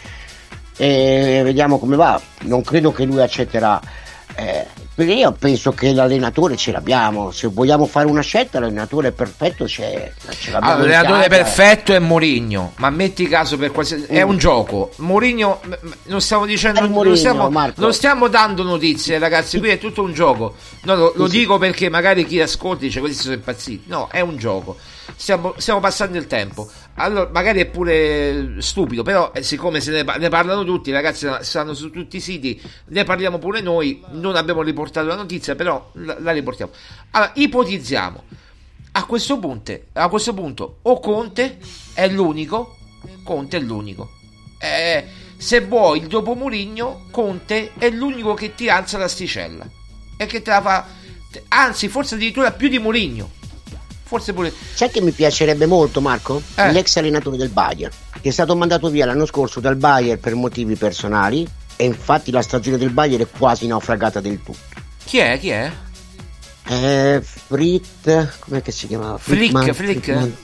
[0.76, 3.80] e vediamo come va non credo che lui accetterà
[4.34, 4.66] eh,
[5.04, 10.12] io penso che l'allenatore ce l'abbiamo, se vogliamo fare una scelta l'allenatore perfetto c'è.
[10.52, 14.04] Allora, l'allenatore perfetto è Mourinho, ma metti caso per qualsiasi...
[14.10, 14.16] Mm.
[14.16, 14.90] È un gioco.
[14.96, 15.60] Mourinho,
[16.04, 16.80] non stiamo dicendo...
[16.80, 20.54] Mourinho, non, stiamo, non, stiamo, dando notizie ragazzi, qui è tutto un gioco.
[20.82, 21.38] No, lo, lo sì.
[21.38, 23.84] dico perché magari chi ascolta dice questi sono impazziti.
[23.86, 24.76] No, è un gioco.
[25.14, 30.28] Stiamo, stiamo passando il tempo allora magari è pure stupido, però eh, siccome ne, ne,
[30.28, 35.06] parlano tutti, ragazzi stanno su tutti i siti, ne parliamo pure noi, non abbiamo riportato
[35.06, 36.72] la notizia, però la, la riportiamo.
[37.10, 38.22] Allora, ipotizziamo,
[38.92, 41.58] a questo, punto, a questo punto o Conte
[41.92, 42.76] è l'unico,
[43.22, 44.12] Conte è l'unico.
[44.58, 45.04] Eh,
[45.36, 49.68] se vuoi il dopo Murigno, Conte è l'unico che ti alza l'asticella
[50.16, 50.86] e che te la fa,
[51.48, 53.30] anzi forse addirittura più di Murigno
[54.06, 54.52] Forse pure.
[54.74, 56.40] Sai che mi piacerebbe molto, Marco?
[56.54, 56.70] Eh.
[56.70, 57.90] L'ex allenatore del Bayern,
[58.20, 61.46] che è stato mandato via l'anno scorso dal Bayern per motivi personali.
[61.74, 64.74] E infatti la stagione del Bayern è quasi naufragata del tutto.
[65.04, 65.38] Chi è?
[65.38, 65.70] Chi è?
[66.68, 68.38] Eh, Frit.
[68.38, 69.18] Com'è che si chiamava?
[69.18, 70.36] Friedman, Flick, Friedman.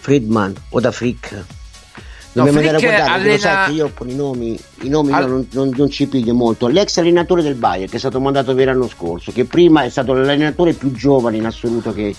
[0.00, 1.32] Friedman o da Frick.
[1.32, 3.32] No, Dobbiamo andare a guardare, allena...
[3.32, 5.26] lo sai che io con i nomi, i nomi All...
[5.26, 6.66] non, non, non, ci piglio molto.
[6.66, 10.12] L'ex allenatore del Bayern, che è stato mandato via l'anno scorso, che prima è stato
[10.12, 12.14] l'allenatore più giovane in assoluto che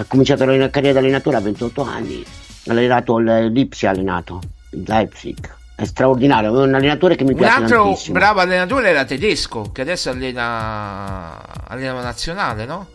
[0.00, 2.24] ha cominciato la carriera da allenatore a 28 anni,
[2.66, 5.56] ha allenato il Lipsia, ha allenato il Leipzig.
[5.74, 8.18] È straordinario, è un allenatore che mi piace Un altro tantissimo.
[8.18, 12.86] bravo allenatore era tedesco, che adesso allena, allena la nazionale, no?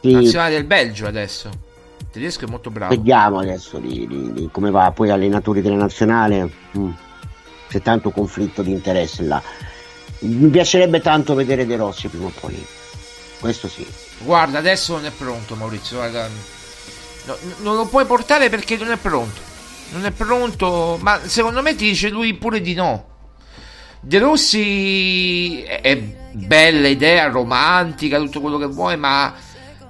[0.00, 0.12] Sì.
[0.12, 1.48] Nazionale del Belgio adesso.
[1.98, 2.94] Il tedesco è molto bravo.
[2.94, 4.90] Vediamo adesso di, di, di come va.
[4.90, 6.90] Poi allenatori della nazionale, mm,
[7.68, 9.42] c'è tanto conflitto di interesse là.
[10.20, 12.66] Mi piacerebbe tanto vedere De Rossi prima o poi.
[13.38, 13.86] Questo sì.
[14.18, 15.96] Guarda, adesso non è pronto Maurizio.
[15.96, 16.28] Guarda.
[17.24, 19.40] No, non lo puoi portare perché non è pronto.
[19.90, 23.06] non è pronto, ma secondo me ti dice lui pure di no.
[24.00, 29.34] De Rossi è bella idea, romantica, tutto quello che vuoi, ma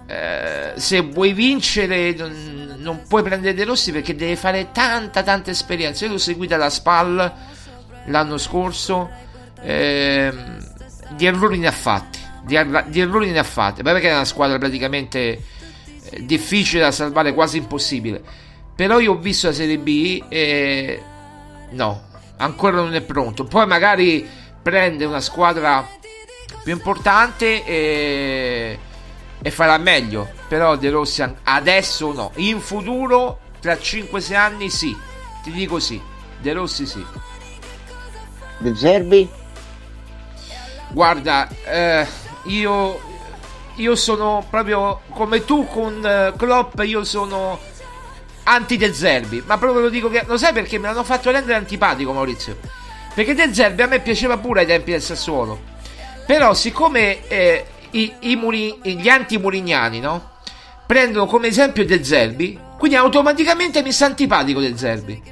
[0.06, 5.50] eh, se vuoi vincere non, non, puoi prendere De Rossi perché deve fare tanta tanta
[5.50, 6.04] esperienza.
[6.06, 7.32] Io l'ho seguita da SPAL
[8.06, 9.10] l'anno scorso,
[9.60, 10.32] eh,
[11.10, 14.58] di errori ne ha fatti, di, di errori ne ha fatti, perché è una squadra
[14.58, 15.42] praticamente
[16.10, 18.22] eh, difficile da salvare, quasi impossibile.
[18.74, 21.02] Però io ho visto la Serie B e
[21.70, 22.02] no,
[22.36, 23.44] ancora non è pronto.
[23.44, 24.28] Poi magari
[24.62, 25.86] prende una squadra
[26.62, 28.78] più importante e,
[29.42, 30.28] e farà meglio.
[30.48, 32.30] Però De Rossi adesso no.
[32.36, 34.96] In futuro, tra 5-6 anni, sì.
[35.42, 36.00] Ti dico sì.
[36.40, 37.04] De Rossi sì.
[38.58, 39.28] De Zerbi?
[40.90, 42.06] Guarda, eh,
[42.48, 43.00] io,
[43.76, 47.58] io sono proprio come tu con uh, Klopp, io sono
[48.44, 49.42] anti De Zerbi.
[49.46, 50.24] Ma proprio lo dico che.
[50.26, 52.58] Lo sai perché me l'hanno fatto rendere antipatico, Maurizio?
[53.14, 55.76] Perché De Zerbi a me piaceva pure ai tempi del Sassuolo.
[56.26, 60.36] Però, siccome eh, i, i muri, gli anti-murignani, no?
[60.86, 65.22] Prendono come esempio De Zerbi, quindi automaticamente mi sta antipatico De Zerbi.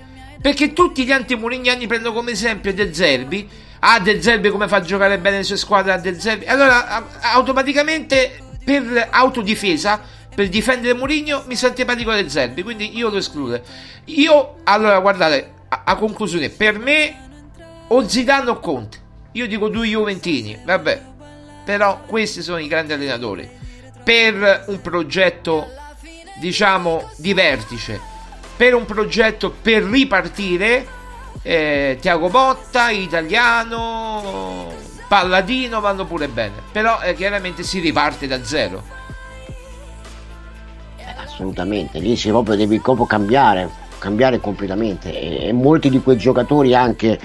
[0.40, 3.48] Perché tutti gli anti-murignani prendono come esempio De Zerbi.
[3.88, 6.44] Ah, De Zerbi come fa a giocare bene le sue squadre a De Zerbi.
[6.46, 10.01] Allora, automaticamente, per autodifesa,
[10.35, 13.61] per difendere Mourinho mi sta antipatico De Zerbi, quindi io lo escludo.
[14.07, 17.29] Io, allora, guardate, a, a conclusione, per me
[17.87, 18.99] o Zidane o Conte.
[19.33, 21.03] Io dico due Juventini, vabbè.
[21.64, 23.49] Però questi sono i grandi allenatori.
[24.03, 25.68] Per un progetto,
[26.40, 28.01] diciamo, di vertice.
[28.57, 30.94] Per un progetto per ripartire.
[31.48, 34.72] Eh, Tiago Botta, Italiano,
[35.06, 36.54] Palladino vanno pure bene.
[36.72, 38.82] Però eh, chiaramente si riparte da zero.
[40.96, 45.16] Eh, assolutamente, lì si proprio devi proprio cambiare, cambiare completamente.
[45.16, 47.16] E, e molti di quei giocatori anche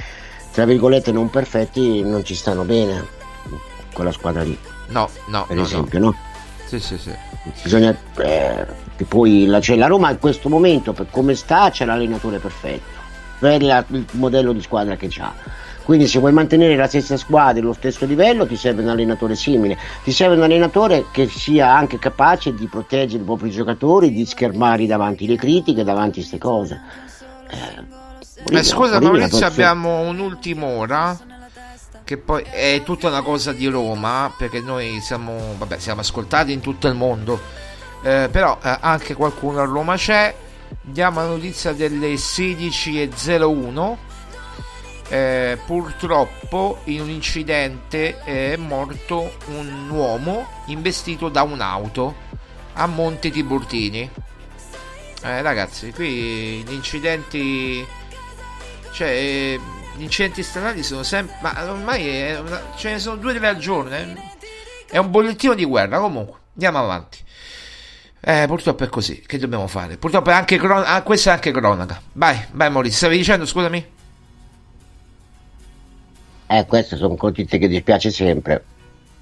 [0.51, 3.03] tra virgolette non perfetti non ci stanno bene
[3.91, 4.55] con la squadra lì.
[4.89, 6.05] No, no, per no, esempio, no.
[6.05, 6.15] no?
[6.67, 7.11] Sì, sì, sì.
[7.63, 11.85] Bisogna eh, che poi la, cioè, la Roma in questo momento per come sta c'è
[11.85, 13.00] l'allenatore perfetto
[13.41, 15.33] per la, il modello di squadra che ha.
[15.83, 19.35] Quindi se vuoi mantenere la stessa squadra e lo stesso livello ti serve un allenatore
[19.35, 24.23] simile, ti serve un allenatore che sia anche capace di proteggere i propri giocatori, di
[24.27, 26.79] schermare davanti le critiche, davanti a queste cose.
[27.49, 31.17] Eh, eh, scusa Maurizio, abbiamo un'ultima ora
[32.03, 36.59] che poi è tutta una cosa di Roma, perché noi siamo, vabbè, siamo ascoltati in
[36.59, 37.39] tutto il mondo,
[38.03, 40.35] eh, però eh, anche qualcuno a Roma c'è.
[40.81, 43.97] Diamo la notizia delle 16.01.
[45.09, 52.15] Eh, purtroppo in un incidente è morto un uomo investito da un'auto
[52.73, 54.09] a Monte Tiburtini.
[55.23, 57.85] Eh, ragazzi, qui gli incidenti
[58.91, 59.59] cioè, eh,
[59.95, 61.37] gli incidenti stradali sono sempre.
[61.41, 63.95] Ma ormai una, ce ne sono due delle al giorno.
[63.95, 64.13] Eh.
[64.87, 65.99] È un bollettino di guerra.
[65.99, 67.19] Comunque, andiamo avanti.
[68.23, 69.21] Eh, purtroppo è così.
[69.25, 69.97] Che dobbiamo fare?
[69.97, 70.89] Purtroppo è anche cronaca.
[70.89, 71.99] Ah, questa è anche cronaca.
[72.13, 72.97] Vai, vai, Maurizio.
[72.97, 73.85] Stavi dicendo, scusami?
[76.47, 78.65] Eh, queste sono notizie che dispiace sempre.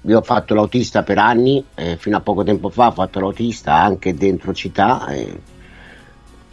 [0.02, 3.74] Io ho fatto l'autista per anni, eh, fino a poco tempo fa ho fatto l'autista
[3.74, 5.06] anche dentro città.
[5.08, 5.40] Eh.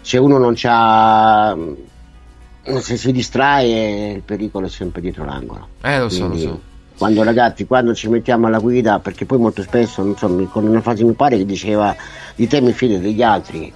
[0.01, 1.55] Se uno non c'ha
[2.81, 5.69] se si distrae il pericolo è sempre dietro l'angolo.
[5.81, 6.61] Eh, lo so, Quindi, lo so.
[6.97, 10.81] Quando ragazzi, quando ci mettiamo alla guida, perché poi molto spesso, non so, con una
[10.81, 11.95] frase mi pare che diceva
[12.33, 13.71] di te mi fido degli altri.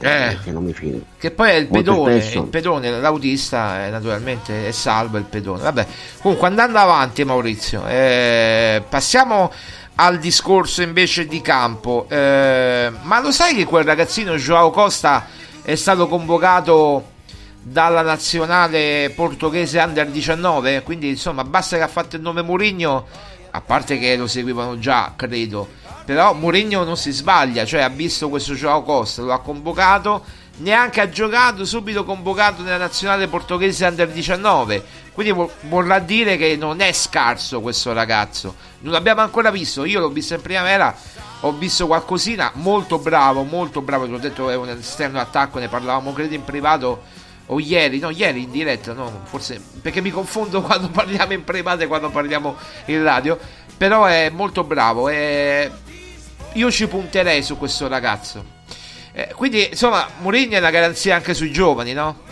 [0.00, 1.00] Eh, che non mi fido.
[1.16, 5.62] Che poi è il pedone, il pedone, l'autista è, naturalmente è salvo il pedone.
[5.62, 5.86] Vabbè,
[6.20, 9.50] comunque andando avanti Maurizio, eh, passiamo
[9.94, 12.06] al discorso invece di campo.
[12.08, 15.26] Eh, ma lo sai che quel ragazzino Joao Costa
[15.62, 17.12] è stato convocato
[17.66, 23.06] dalla nazionale portoghese under 19 quindi insomma basta che ha fatto il nome Mourinho
[23.50, 25.66] a parte che lo seguivano già credo.
[26.04, 30.22] Però Mourinho non si sbaglia cioè ha visto questo Joao Costa lo ha convocato
[30.56, 34.84] neanche ha giocato subito convocato nella nazionale portoghese under 19
[35.14, 38.54] quindi vorrà dire che non è scarso questo ragazzo.
[38.80, 40.94] Non l'abbiamo ancora visto io l'ho visto in primavera
[41.40, 45.68] ho visto qualcosina molto bravo molto bravo ti ho detto è un esterno attacco ne
[45.68, 50.62] parlavamo credo in privato o ieri, no, ieri in diretta, no, forse perché mi confondo
[50.62, 53.38] quando parliamo in privato e quando parliamo in radio,
[53.76, 55.70] però è molto bravo e
[56.52, 58.52] io ci punterei su questo ragazzo.
[59.12, 62.22] Eh, quindi, insomma, Mourinho è una garanzia anche sui giovani, no?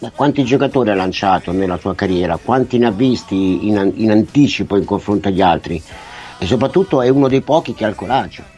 [0.00, 2.36] Ma quanti giocatori ha lanciato nella sua carriera?
[2.36, 5.82] Quanti ne ha visti in, in anticipo in confronto agli altri?
[6.38, 8.53] E soprattutto è uno dei pochi che ha il coraggio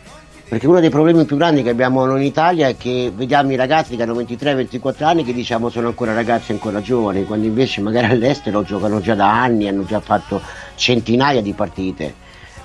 [0.49, 3.57] Perché uno dei problemi più grandi che abbiamo noi in Italia è che vediamo i
[3.57, 8.13] ragazzi che hanno 23-24 anni che diciamo sono ancora ragazzi ancora giovani, quando invece magari
[8.13, 10.41] all'estero giocano già da anni, hanno già fatto
[10.77, 12.15] centinaia di partite.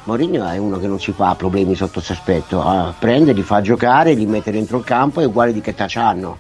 [0.03, 4.13] Mourinho è uno che non si fa problemi sotto questo aspetto, prende, li fa giocare,
[4.13, 6.38] li mette dentro il campo e uguali di che età hanno.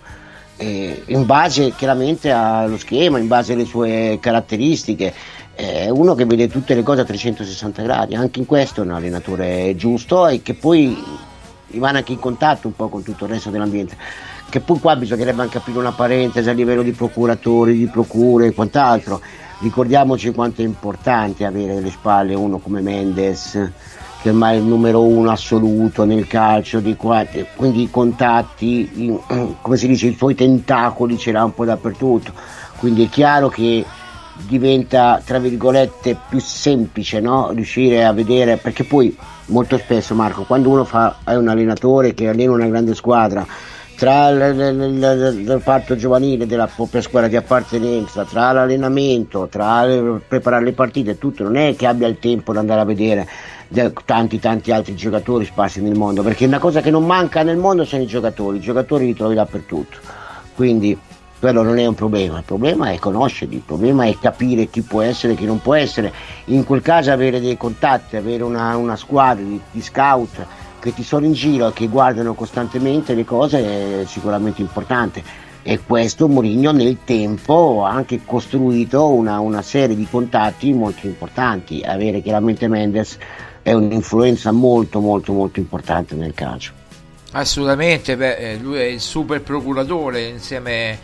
[0.57, 5.11] Eh, in base chiaramente allo schema, in base alle sue caratteristiche
[5.55, 8.91] è uno che vede tutte le cose a 360 gradi, anche in questo è un
[8.91, 11.29] allenatore giusto e che poi
[11.71, 13.97] rimane anche in contatto un po' con tutto il resto dell'ambiente.
[14.49, 18.53] Che poi qua bisognerebbe anche aprire una parentesi a livello di procuratori, di procure e
[18.53, 19.21] quant'altro.
[19.59, 23.71] Ricordiamoci quanto è importante avere alle spalle uno come Mendes,
[24.21, 29.19] che ormai è il numero uno assoluto nel calcio, di qua, quindi i contatti,
[29.61, 32.33] come si dice, i suoi tentacoli ce l'ha un po' dappertutto.
[32.77, 33.85] Quindi è chiaro che
[34.33, 37.51] diventa tra virgolette più semplice no?
[37.51, 39.15] riuscire a vedere perché poi
[39.47, 43.45] molto spesso Marco quando uno fa, è un allenatore che allena una grande squadra
[43.95, 49.85] tra il reparto giovanile della propria squadra di appartenenza tra l'allenamento tra
[50.27, 53.27] preparare le partite tutto non è che abbia il tempo di andare a vedere
[54.05, 57.85] tanti tanti altri giocatori sparsi nel mondo perché una cosa che non manca nel mondo
[57.85, 59.97] sono i giocatori i giocatori li trovi dappertutto
[60.55, 60.97] quindi
[61.41, 65.01] quello non è un problema, il problema è conoscerli, il problema è capire chi può
[65.01, 66.13] essere e chi non può essere,
[66.45, 70.45] in quel caso avere dei contatti, avere una, una squadra di, di, scout
[70.79, 75.23] che ti sono in giro e che guardano costantemente le cose è sicuramente importante.
[75.63, 81.81] E questo Mourinho nel tempo ha anche costruito una, una serie di contatti molto importanti,
[81.81, 83.17] avere chiaramente Mendes
[83.63, 86.73] è un'influenza molto molto molto importante nel calcio.
[87.31, 90.99] Assolutamente, beh, eh, lui è il super procuratore insieme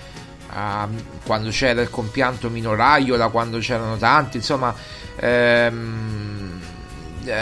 [0.58, 0.89] uh,
[1.24, 4.74] quando c'era il compianto Minoraiola, quando c'erano tanti, insomma,
[5.16, 6.60] ehm,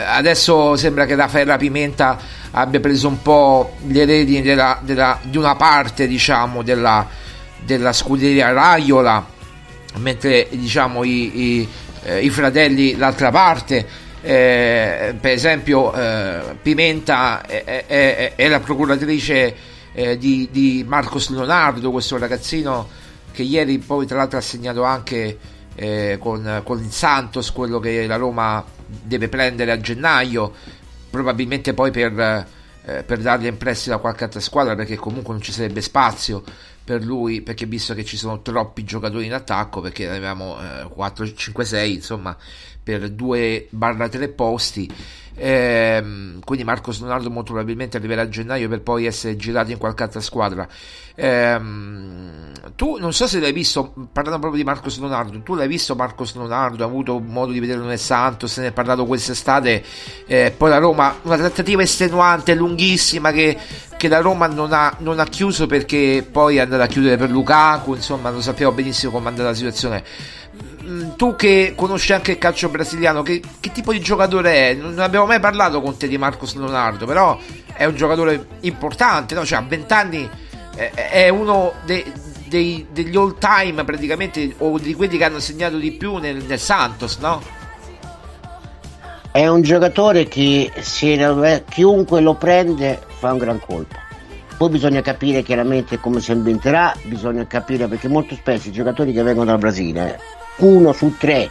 [0.07, 2.17] adesso sembra che Raffaella Pimenta
[2.51, 7.07] abbia preso un po' le redini della, della, di una parte, diciamo, della,
[7.63, 9.25] della scuderia Raiola,
[9.97, 11.69] mentre diciamo i, i,
[12.03, 14.03] eh, i fratelli l'altra parte.
[14.21, 19.55] Eh, per esempio eh, Pimenta è, è, è, la procuratrice
[19.93, 22.89] eh, di, di Marcos Leonardo, questo ragazzino
[23.35, 25.37] che ieri poi tra l'altro ha segnato anche
[25.75, 30.53] eh, con, con il Santos quello che la Roma deve prendere a gennaio,
[31.09, 32.47] probabilmente poi per,
[32.85, 36.43] eh, per dargli in prestito a qualche altra squadra perché comunque non ci sarebbe spazio
[36.85, 41.33] per lui perché visto che ci sono troppi giocatori in attacco perché avevamo eh, 4,
[41.33, 42.37] 5, 6 insomma
[42.81, 44.87] per 2-3 posti
[45.33, 50.03] ehm, quindi Marcos Leonardo molto probabilmente arriverà a gennaio per poi essere girato in qualche
[50.03, 50.67] altra squadra.
[51.15, 55.95] Ehm, tu non so se l'hai visto parlando proprio di Marcos Leonardo tu l'hai visto
[55.95, 59.81] Marcos Leonardo hai avuto modo di vederlo nel Santos se ne è parlato quest'estate
[60.25, 63.57] eh, poi la Roma una trattativa estenuante lunghissima che,
[63.97, 67.29] che la Roma non ha, non ha chiuso perché poi è andata a chiudere per
[67.29, 70.03] Lukaku insomma lo sappiamo benissimo come andata la situazione
[70.85, 74.73] Mm, tu che conosci anche il calcio brasiliano, che, che, tipo di giocatore è?
[74.75, 77.39] Non abbiamo mai parlato con te di Marcos Leonardo, però
[77.73, 79.43] è un giocatore importante, no?
[79.43, 80.29] cioè a 20 anni
[80.75, 82.03] è uno dei,
[82.45, 86.59] dei, degli all time praticamente, o di quelli che hanno segnato di più nel, nel
[86.59, 87.41] Santos, no?
[89.31, 93.95] È un giocatore che se chiunque lo prende fa un gran colpo.
[94.57, 99.23] Poi bisogna capire chiaramente come si ambienterà, bisogna capire perché molto spesso i giocatori che
[99.23, 100.19] vengono dal Brasile
[100.57, 101.49] uno su tre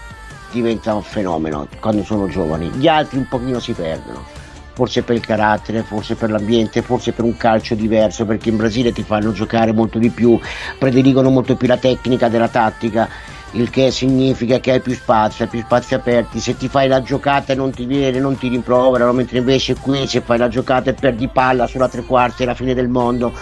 [0.50, 4.24] diventa un fenomeno quando sono giovani, gli altri un pochino si perdono.
[4.72, 8.92] Forse per il carattere, forse per l'ambiente, forse per un calcio diverso, perché in Brasile
[8.92, 10.38] ti fanno giocare molto di più,
[10.78, 13.08] prediligono molto più la tecnica della tattica,
[13.54, 17.02] il che significa che hai più spazio, hai più spazi aperti, se ti fai la
[17.02, 20.90] giocata e non ti viene, non ti rimproverano, mentre invece qui se fai la giocata
[20.90, 23.32] e perdi palla sulla tre quarti è la fine del mondo.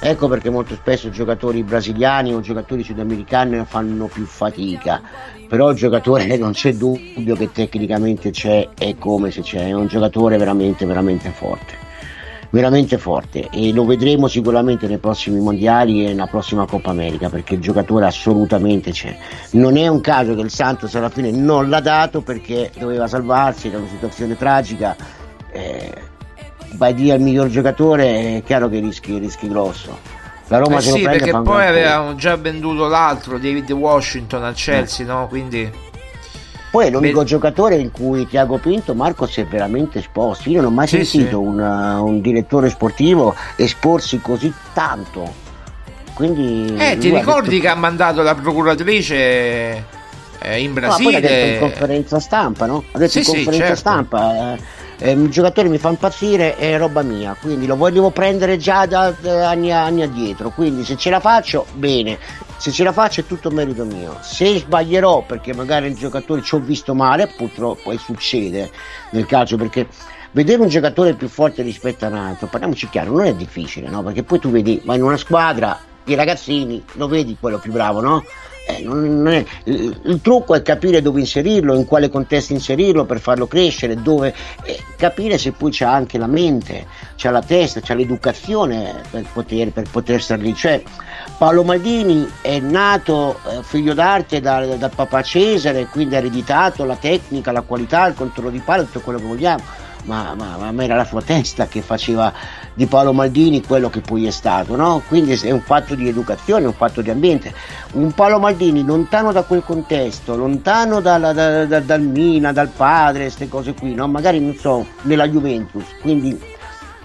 [0.00, 5.02] Ecco perché molto spesso giocatori brasiliani o giocatori sudamericani fanno più fatica,
[5.48, 9.88] però il giocatore non c'è dubbio che tecnicamente c'è e come se c'è, è un
[9.88, 11.87] giocatore veramente veramente forte
[12.50, 17.54] veramente forte e lo vedremo sicuramente nei prossimi mondiali e nella prossima Coppa America perché
[17.54, 19.16] il giocatore assolutamente c'è.
[19.52, 23.70] Non è un caso che il Santos alla fine non l'ha dato perché doveva salvarsi
[23.70, 24.96] da una situazione tragica.
[25.50, 25.92] Eh,
[26.74, 30.16] vai via il miglior giocatore, è chiaro che rischi, rischi grosso.
[30.48, 34.54] La Roma eh se sì, lo perché poi avevamo già venduto l'altro, David Washington al
[34.54, 35.08] Chelsea, eh.
[35.08, 35.26] no?
[35.28, 35.86] Quindi...
[36.70, 37.26] Poi è l'unico Beh...
[37.26, 40.48] giocatore in cui Tiago Pinto Marco si è veramente esposto.
[40.50, 41.46] Io non ho mai sì, sentito sì.
[41.46, 45.46] Un, uh, un, direttore sportivo esporsi così tanto.
[46.14, 47.62] Quindi, eh, ti ricordi detto...
[47.62, 49.84] che ha mandato la procuratrice
[50.40, 51.10] eh, in Brasile?
[51.10, 52.84] No, ha detto in conferenza stampa, no?
[52.90, 53.76] Ha detto sì, in conferenza certo.
[53.76, 54.54] stampa.
[54.54, 54.58] Eh,
[55.00, 59.14] eh, il giocatore mi fa impazzire è roba mia, quindi lo volevo prendere già da,
[59.18, 62.18] da anni, anni addietro, quindi se ce la faccio bene,
[62.58, 66.56] se ce la faccio è tutto merito mio, se sbaglierò perché magari il giocatore ci
[66.56, 68.70] ho visto male, purtroppo poi succede
[69.10, 69.86] nel calcio perché
[70.32, 74.02] vedere un giocatore più forte rispetto a un altro, parliamoci chiaro, non è difficile, no?
[74.02, 78.00] Perché poi tu vedi, vai in una squadra, i ragazzini, lo vedi quello più bravo,
[78.00, 78.24] no?
[78.66, 83.20] Eh, non è, il, il, trucco è capire dove inserirlo, in quale contesto inserirlo per
[83.20, 84.34] farlo crescere, dove,
[84.64, 86.86] eh, capire se poi c'ha anche la mente,
[87.16, 90.54] c'ha la testa, c'ha l'educazione per poter, per poter stare lì.
[90.54, 90.82] Cioè,
[91.38, 96.96] Paolo Maldini è nato eh, figlio d'arte dal, dal papà Cesare, quindi ha ereditato la
[96.96, 99.62] tecnica, la qualità, il controllo di palo, tutto quello che vogliamo
[100.04, 102.32] ma, ma, ma era la sua testa che faceva
[102.74, 105.02] di Paolo Maldini quello che poi è stato, no?
[105.06, 107.52] Quindi è un fatto di educazione, un fatto di ambiente.
[107.92, 113.22] Un Paolo Maldini lontano da quel contesto, lontano dalla, da, da, dal Mina, dal padre,
[113.22, 114.08] queste cose qui, no?
[114.08, 116.38] Magari non so, nella Juventus, quindi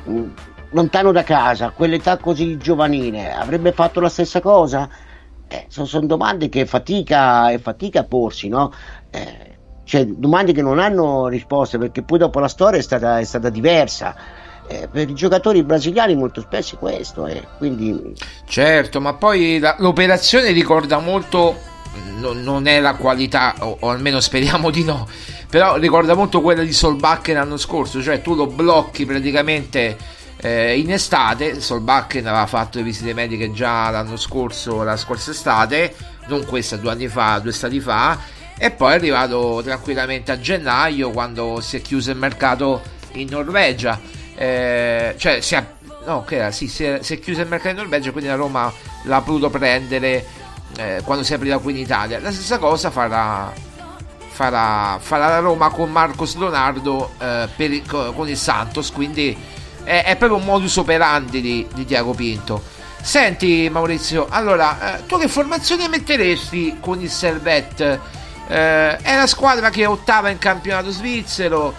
[0.09, 0.25] mm,
[0.74, 4.89] lontano da casa, quell'età così giovanile, avrebbe fatto la stessa cosa?
[5.47, 8.74] Eh, sono, sono, domande che fatica, è fatica a porsi, no?
[9.11, 9.51] Eh,
[9.84, 13.49] cioè domande che non hanno risposte perché poi dopo la storia è stata, è stata
[13.49, 14.15] diversa.
[14.67, 17.45] Eh, per i giocatori brasiliani molto spesso è questo eh.
[17.57, 18.13] quindi...
[18.45, 21.57] certo ma poi la, l'operazione ricorda molto
[22.19, 25.05] no, non è la qualità o, o, almeno speriamo di no
[25.49, 29.97] però ricorda molto quella di Solbakken l'anno scorso cioè tu lo blocchi praticamente
[30.43, 35.95] eh, in estate Solbakken aveva fatto le visite mediche già l'anno scorso la scorsa estate
[36.27, 38.19] non questa due anni fa due stati fa
[38.57, 42.81] e poi è arrivato tranquillamente a gennaio quando si è chiuso il mercato
[43.13, 43.99] in Norvegia.
[44.35, 45.65] Eh, cioè si è,
[46.05, 48.71] no, era, sì, si, è, si è chiuso il mercato in Norvegia quindi la Roma
[49.03, 50.25] l'ha potuto prendere
[50.77, 52.19] eh, quando si aprirà qui in Italia.
[52.19, 53.51] La stessa cosa farà
[54.29, 57.81] farà, farà la Roma con Marcos Leonardo eh, per,
[58.15, 59.37] con il Santos quindi
[59.84, 65.19] è, è, proprio un modus operandi di, di Tiago Pinto Senti Maurizio, allora, eh, tu
[65.19, 67.99] che formazione metteresti con il Servette?
[68.47, 71.75] Eh, è una squadra che ottava in campionato svizzero,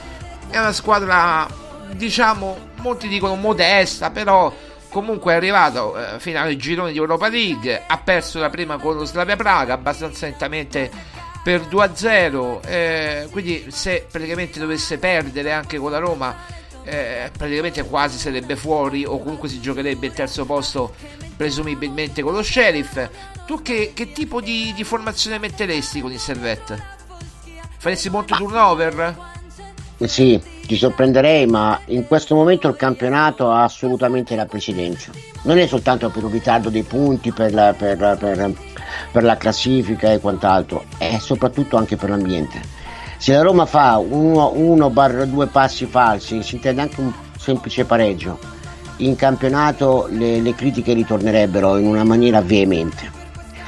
[0.50, 1.48] è una squadra,
[1.92, 4.54] diciamo, molti dicono modesta, però
[4.90, 8.94] comunque è arrivato eh, fino al girone di Europa League, ha perso la prima con
[8.94, 10.90] lo Slavia Praga, abbastanza lentamente
[11.42, 16.36] per 2-0, eh, quindi se praticamente dovesse perdere anche con la Roma,
[16.84, 20.94] eh, praticamente quasi sarebbe fuori o comunque si giocherebbe il terzo posto
[21.36, 23.08] presumibilmente con lo Sheriff.
[23.46, 26.92] Tu che, che tipo di, di, formazione metteresti con il Servette?
[27.78, 29.32] Faresti molto turnover?
[30.04, 35.10] Sì, ti sorprenderei, ma in questo momento il campionato ha assolutamente la precedenza.
[35.42, 38.52] Non è soltanto per un ritardo dei punti, per la, per, per,
[39.12, 42.82] per la classifica e quant'altro, è soprattutto anche per l'ambiente.
[43.16, 48.38] Se la Roma fa 1-2 passi falsi, si intende anche un semplice pareggio,
[48.98, 53.22] in campionato le, le critiche ritornerebbero in una maniera veemente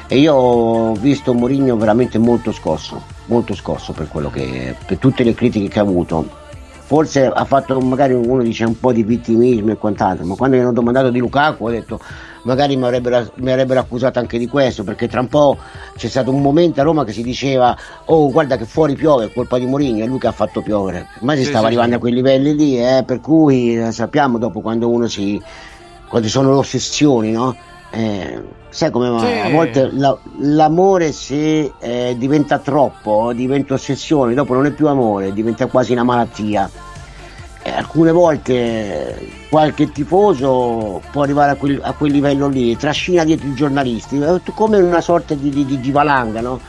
[0.09, 5.35] e io ho visto Mourinho veramente molto scosso, molto scosso per, che, per tutte le
[5.35, 6.45] critiche che ha avuto.
[6.87, 10.63] Forse ha fatto magari uno dice un po' di vittimismo e quant'altro, ma quando mi
[10.63, 11.99] hanno domandato di Lukaku ho detto
[12.43, 15.59] magari mi avrebbero, mi avrebbero, accusato anche di questo, perché tra un po'
[15.97, 19.33] c'è stato un momento a Roma che si diceva oh guarda che fuori piove, è
[19.33, 21.09] colpa di Mourinho, è lui che ha fatto piovere.
[21.23, 21.97] Ma si sì, stava sì, arrivando sì.
[21.97, 25.43] a quei livelli lì, eh, per cui eh, sappiamo dopo quando uno si...
[26.09, 27.57] quando sono le ossessioni, no?
[27.91, 29.27] Eh, sai come sì.
[29.27, 35.33] a volte la, l'amore se eh, diventa troppo, diventa ossessione, dopo non è più amore,
[35.33, 36.71] diventa quasi una malattia.
[37.63, 43.49] Eh, alcune volte qualche tifoso può arrivare a quel, a quel, livello lì, trascina dietro
[43.49, 46.61] i giornalisti, eh, come una sorta di, di, di valanga, no?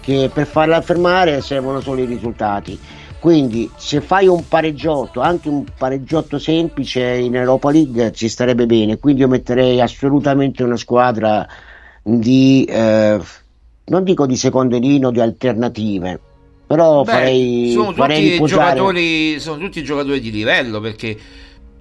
[0.00, 2.78] che per farla fermare servono solo i risultati.
[3.22, 8.98] Quindi se fai un pareggiotto, anche un pareggiotto semplice in Europa League ci starebbe bene.
[8.98, 11.46] Quindi io metterei assolutamente una squadra
[12.02, 13.20] di, eh,
[13.84, 16.18] non dico di secondolino, di alternative.
[16.66, 21.16] Però Beh, farei, sono, farei tutti giocatori, sono tutti giocatori di livello perché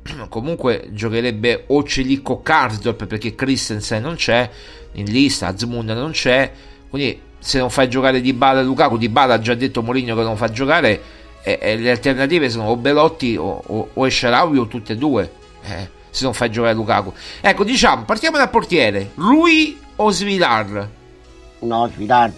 [0.30, 4.48] comunque giocherebbe o Celico Karsdorp perché Christensen non c'è
[4.92, 6.52] in lista, Azmund non c'è.
[6.88, 10.16] Quindi se non fai giocare Di Bala e Lukaku, Di Bala ha già detto Mourinho
[10.16, 11.02] che non fa giocare
[11.44, 15.32] e, e le alternative sono o Belotti o, o, o Esharawi o tutte e due
[15.64, 17.14] eh, se non fai giocare Lukaku.
[17.40, 19.12] Ecco diciamo partiamo dal portiere.
[19.16, 20.90] Lui o Svilar?
[21.60, 22.32] No Svilar.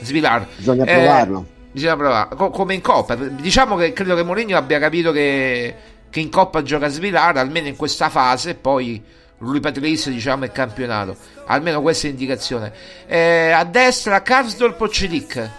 [0.00, 0.46] Svilar.
[0.56, 1.46] Bisogna eh, provarlo.
[1.70, 2.36] bisogna provare.
[2.36, 3.14] Co- come in Coppa.
[3.14, 5.74] Diciamo che credo che Mourinho abbia capito che,
[6.10, 9.02] che in Coppa gioca Svilar almeno in questa fase poi
[9.38, 11.16] lui Patrice diciamo è campionato.
[11.46, 12.72] Almeno questa è indicazione.
[13.06, 15.50] Eh, a destra Karsdorp o Celic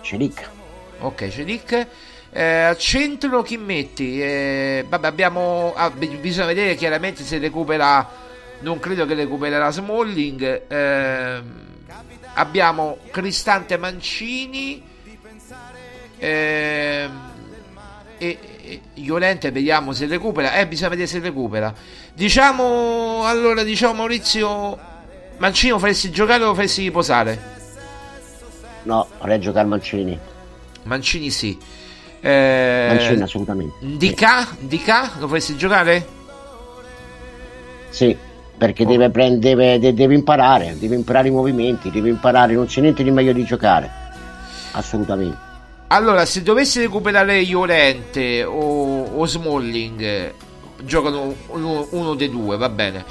[0.00, 0.56] Celic
[1.00, 1.86] ok Celic
[2.30, 4.20] Eh, al centro chi metti?
[4.22, 5.72] Eh, vabbè, abbiamo.
[5.74, 8.06] ah, bi- bisogna vedere chiaramente se recupera.
[8.60, 10.62] Non credo che recupererà Smalling.
[10.68, 11.52] Ehm,
[12.34, 14.82] abbiamo Cristante Mancini.
[16.18, 17.32] Ehm,
[18.18, 18.38] e,
[18.94, 20.52] Iolente vediamo se recupera.
[20.58, 21.72] Eh, bisogna vedere se recupera.
[22.12, 24.78] Diciamo allora, diciamo Maurizio.
[25.38, 27.56] Mancini lo faresti giocare o faresti riposare?
[28.82, 30.18] No, vorrei giocare Mancini.
[30.84, 31.58] Mancini sì.
[32.20, 33.74] Eh, Mancini assolutamente.
[33.80, 34.46] Dica?
[34.60, 35.12] Dica?
[35.18, 36.06] Lo faresti giocare?
[37.90, 38.16] Sì,
[38.56, 38.86] perché Oh.
[38.88, 43.32] deve, deve, deve imparare, deve imparare i movimenti, deve imparare, non c'è niente di meglio
[43.32, 43.90] di giocare.
[44.72, 45.46] Assolutamente.
[45.88, 50.34] Allora, se dovessi recuperare Iolente o, o Smalling,
[50.82, 53.04] giocano uno, uno dei due, va bene.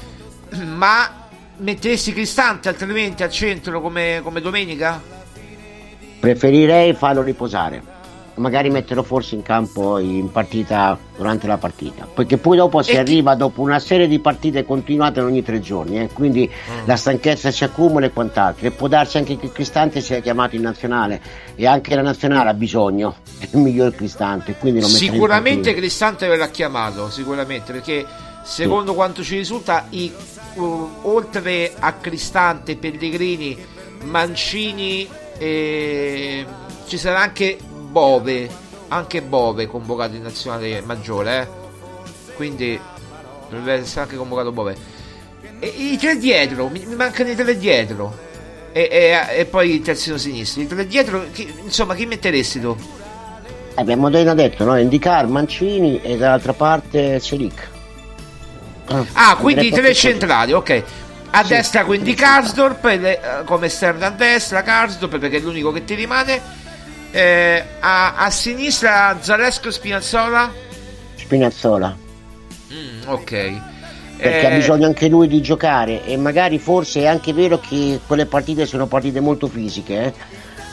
[0.75, 1.25] Ma
[1.57, 5.01] metteresti Cristante altrimenti al centro come, come domenica?
[6.19, 7.95] Preferirei farlo riposare.
[8.37, 12.07] Magari metterlo forse in campo in partita durante la partita.
[12.11, 15.99] Perché poi dopo si E arriva dopo una serie di partite continuate ogni tre giorni.
[15.99, 16.85] eh, Quindi Mm.
[16.85, 18.67] la stanchezza si accumula e quant'altro.
[18.67, 21.19] E può darsi anche che Cristante sia chiamato in nazionale.
[21.55, 24.55] E anche la nazionale ha bisogno del miglior Cristante.
[24.83, 25.73] Sicuramente.
[25.73, 28.05] Cristante verrà chiamato, sicuramente, perché
[28.43, 30.13] secondo quanto ci risulta, i-
[30.55, 33.57] uh, oltre a Cristante, Pellegrini,
[34.03, 35.07] Mancini,
[35.37, 36.45] eh,
[36.87, 37.57] ci sarà anche
[37.89, 38.49] Bove,
[38.89, 41.47] anche Bove convocato in nazionale maggiore, eh.
[42.35, 42.79] quindi
[43.49, 44.75] dovrebbe essere anche convocato Bove.
[45.59, 48.25] E i tre dietro, mi, mi mancano i tre dietro.
[48.71, 50.61] E, e- e poi il terzino sinistro.
[50.61, 52.75] I tre dietro, chi- insomma, chi metteresti tu?
[53.75, 54.77] Abbiamo appena detto, no?
[54.77, 57.69] Indicar Mancini e dall'altra parte Selic.
[59.13, 60.83] Ah, quindi i tre centrali, ok.
[61.29, 61.49] A Sì.
[61.53, 66.41] destra quindi Karsdorp eh, come esterno a destra Karsdorp perché è l'unico che ti rimane.
[67.11, 70.51] Eh, a, a sinistra Zalesco Spinazzola.
[71.15, 71.95] Spinazzola.
[72.73, 73.29] Mm, ok.
[74.17, 77.99] perché Eh, ha bisogno anche lui di giocare e magari forse è anche vero che
[78.05, 80.13] quelle partite sono partite molto fisiche, eh?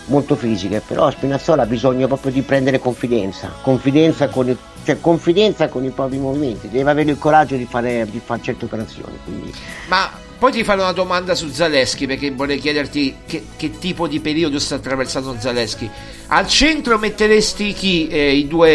[0.06, 5.68] molto fisiche, però Spinazzola ha bisogno proprio di prendere confidenza, confidenza con, il- cioè, confidenza
[5.68, 9.16] con i propri movimenti, deve avere il coraggio di fare, di fare certe operazioni.
[9.24, 9.52] Quindi,
[9.88, 10.10] Ma
[10.44, 14.58] poi ti farò una domanda su Zaleschi perché vorrei chiederti che, che tipo di periodo
[14.58, 15.88] sta attraversando Zaleschi.
[16.26, 18.08] Al centro metteresti chi?
[18.08, 18.68] Eh, I due...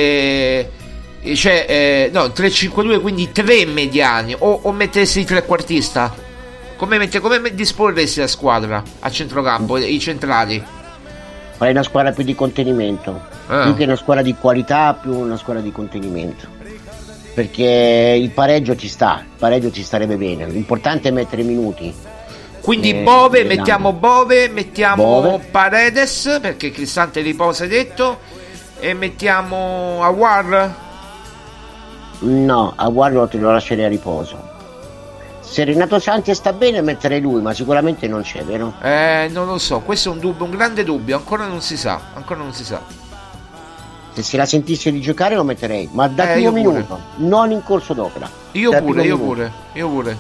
[1.22, 6.12] eh, Cioè, eh, no, 3-5-2, quindi tre mediani o, o metteresti il trequartista?
[6.76, 10.64] Come, mette- come me- disporresti la squadra a centrocampo, i centrali?
[11.56, 13.66] farei una squadra più di contenimento, Ah.
[13.66, 16.48] più che una squadra di qualità, più una squadra di contenimento.
[17.34, 21.94] Perché il pareggio ci sta, il pareggio ci starebbe bene, l'importante è mettere i minuti.
[22.62, 25.40] Quindi Eh, Bove, mettiamo Bove, mettiamo Bove.
[25.50, 28.20] Paredes perché Cristante riposa hai detto
[28.80, 30.76] e mettiamo Awar.
[32.20, 34.48] No, a guardo te lo lascerei a riposo.
[35.40, 38.74] Se Renato Santi sta bene metterei lui, ma sicuramente non c'è, vero?
[38.82, 42.00] Eh, non lo so, questo è un dubbio, un grande dubbio, ancora non si sa,
[42.14, 43.08] ancora non si sa.
[44.20, 47.64] Se se la sentisse di giocare lo metterei, ma da Eh, primo minuto, non in
[47.64, 48.30] corso d'opera.
[48.54, 49.24] Io pure, io minuto.
[49.24, 50.18] pure, io pure.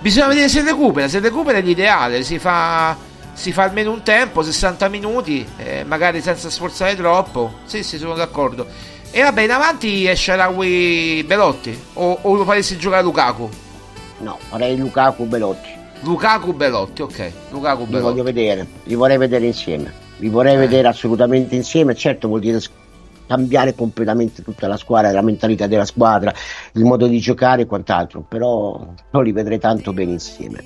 [0.00, 2.96] Bisogna vedere se recupera, se recupera è l'ideale, si fa,
[3.32, 7.54] si fa almeno un tempo, 60 minuti, eh, magari senza sforzare troppo.
[7.64, 8.66] Sì, sì, sono d'accordo.
[9.10, 13.48] E vabbè, in avanti è Sharawi Belotti o, o lo faresti giocare Lukaku?
[14.18, 15.68] No, farei Lukaku Belotti.
[16.00, 17.32] Lukaku Belotti, ok.
[17.50, 18.02] Lukaku Li Belotti.
[18.10, 19.92] voglio vedere, li vorrei vedere insieme.
[20.18, 20.58] Li vorrei Eh.
[20.58, 21.94] vedere assolutamente insieme.
[21.94, 22.60] Certo vuol dire
[23.26, 26.32] cambiare completamente tutta la squadra, la mentalità della squadra,
[26.72, 30.62] il modo di giocare e quant'altro, però non li vedrei tanto bene insieme.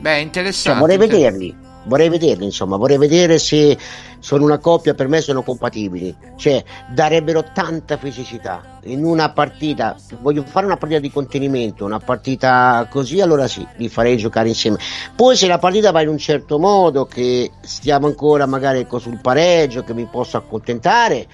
[0.00, 0.80] Beh, Cioè, interessante.
[0.80, 3.76] vorrei inter- vederli, vorrei vederli, insomma, vorrei vedere se
[4.20, 8.78] sono una coppia, per me sono compatibili, cioè darebbero tanta fisicità.
[8.84, 13.88] In una partita, voglio fare una partita di contenimento, una partita così, allora sì, li
[13.88, 14.78] farei giocare insieme.
[15.14, 19.18] Poi se la partita va in un certo modo, che stiamo ancora magari ecco, sul
[19.20, 21.26] pareggio, che mi posso accontentare,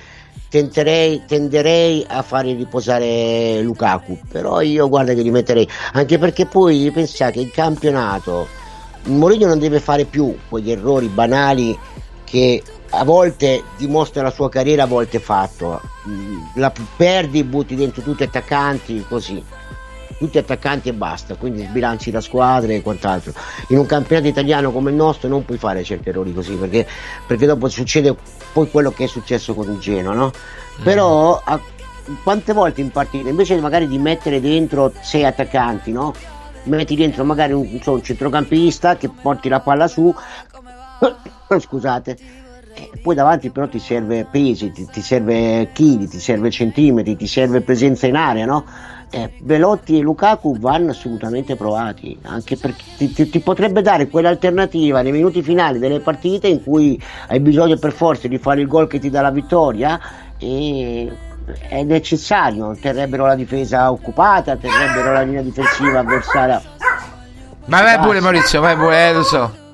[0.49, 6.91] tenterei, tenderei a fare riposare Lukaku, però io guarda che li metterei, anche perché poi
[6.93, 8.65] pensate il campionato
[9.07, 11.79] Mourinho non deve fare più quegli errori banali
[12.25, 12.63] che
[12.99, 15.81] a volte dimostra la sua carriera, a volte fatto.
[16.09, 19.45] Mm, La perdi, butti dentro tutti gli attaccanti, così.
[20.19, 23.33] Tutti attaccanti e basta, quindi sbilanci la squadra e quant'altro.
[23.69, 26.87] In un campionato italiano come il nostro non puoi fare certi errori così, perché,
[27.27, 28.17] perché dopo succede
[28.53, 30.31] poi quello che è successo con il Genoa, no?
[30.83, 31.61] Però a-
[32.23, 36.15] quante volte in partita, invece magari di mettere dentro sei attaccanti, no?
[36.63, 40.15] Metti dentro magari un, so, un centrocampista che porti la palla su,
[41.61, 42.17] scusate,
[42.79, 47.27] Eh, poi davanti però ti serve pesi, ti, ti serve chili, ti serve centimetri, ti
[47.27, 48.65] serve presenza in area, no?
[49.09, 55.01] Eh, Belotti e Lukaku vanno assolutamente provati, anche perché ti, ti, ti, potrebbe dare quell'alternativa
[55.01, 58.89] nei minuti finali delle partite in cui hai bisogno per forza di fare il gol
[58.89, 59.99] che ti dà la vittoria
[60.39, 61.11] e
[61.69, 66.61] è necessario, terrebbero la difesa occupata, terrebbero la linea difensiva avversaria.
[67.67, 69.65] Ma vai pure Maurizio, vai pure, eh, lo so.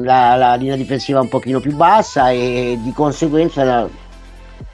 [0.00, 3.88] La, la, linea difensiva un pochino più bassa e di conseguenza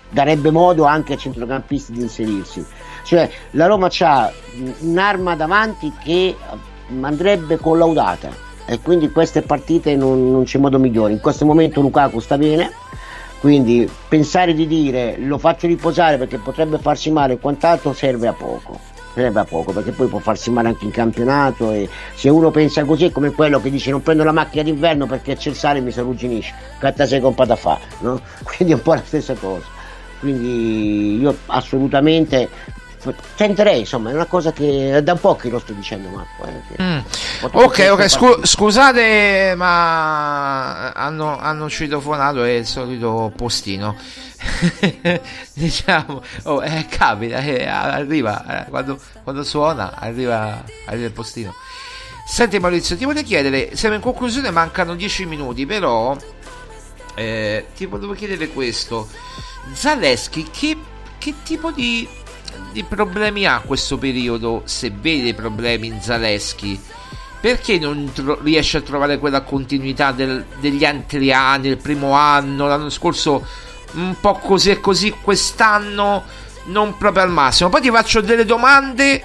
[0.08, 2.64] darebbe modo anche ai centrocampisti di inserirsi.
[3.04, 4.32] Cioè la Roma ha
[4.80, 6.36] un'arma davanti che
[7.00, 8.28] andrebbe collaudata
[8.66, 11.12] e quindi queste partite non, non c'è modo migliore.
[11.12, 12.70] In questo momento Lukaku sta bene,
[13.40, 18.32] quindi pensare di dire lo faccio riposare perché potrebbe farsi male e quant'altro serve a
[18.32, 22.50] poco serve a poco perché poi può farsi male anche in campionato e se uno
[22.50, 25.56] pensa così è come quello che dice non prendo la macchina d'inverno perché c'è il
[25.56, 28.20] sale e mi si arrugginisce catta sei compa da fa no?
[28.44, 29.78] quindi è un po' la stessa cosa
[30.20, 32.48] quindi io assolutamente
[33.36, 36.44] tenterei insomma è una cosa che è da un po' che lo sto dicendo Marco
[36.44, 36.98] eh, mm.
[37.50, 43.96] ok ok Scu- scusate ma hanno, hanno citofonato è il solito postino.
[45.52, 51.54] Diciamo oh, eh, capita eh, arriva eh, quando, quando, suona arriva, arriva il postino.
[52.26, 56.16] Senti Maurizio ti voglio chiedere siamo in conclusione mancano 10 minuti però
[57.14, 59.08] eh, ti volevo chiedere questo.
[59.72, 60.76] Zaleschi che,
[61.18, 62.08] che tipo di,
[62.72, 66.78] di, problemi ha questo periodo se vede problemi in Zaleschi?
[67.40, 72.66] Perché non tro- riesce a trovare quella continuità del, degli altri anni il primo anno
[72.66, 73.46] l'anno scorso
[73.92, 76.24] un po' così e così quest'anno
[76.66, 77.70] non proprio al massimo?
[77.70, 79.22] Poi ti faccio delle domande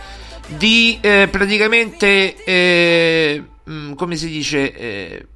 [0.48, 5.28] di eh, praticamente eh, mm, come si dice eh,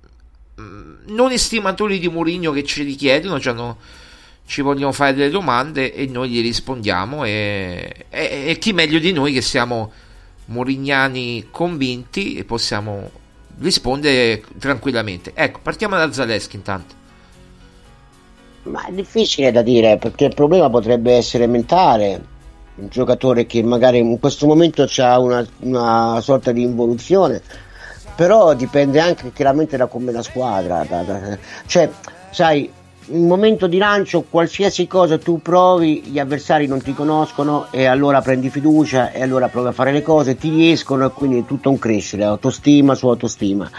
[0.59, 3.77] mm, non estimatori di Mourinho che ci richiedono ci hanno
[4.49, 9.11] ci vogliono fare delle domande e noi gli rispondiamo e, e, e chi meglio di
[9.11, 9.91] noi che siamo
[10.45, 13.11] morignani convinti e possiamo
[13.59, 15.33] rispondere tranquillamente.
[15.35, 16.95] Ecco, partiamo da Zaleschi intanto.
[18.63, 22.19] Ma è difficile da dire perché il problema potrebbe essere mentale.
[22.77, 27.39] Un giocatore che magari in questo momento ha una, una sorta di involuzione,
[28.15, 30.83] però dipende anche chiaramente da come la squadra.
[30.89, 31.37] Da, da,
[31.67, 31.87] cioè,
[32.31, 32.77] sai,
[33.11, 38.21] in momento di lancio qualsiasi cosa tu provi gli avversari non ti conoscono e allora
[38.21, 41.69] prendi fiducia e allora provi a fare le cose ti riescono e quindi è tutto
[41.69, 43.69] un crescere autostima su autostima.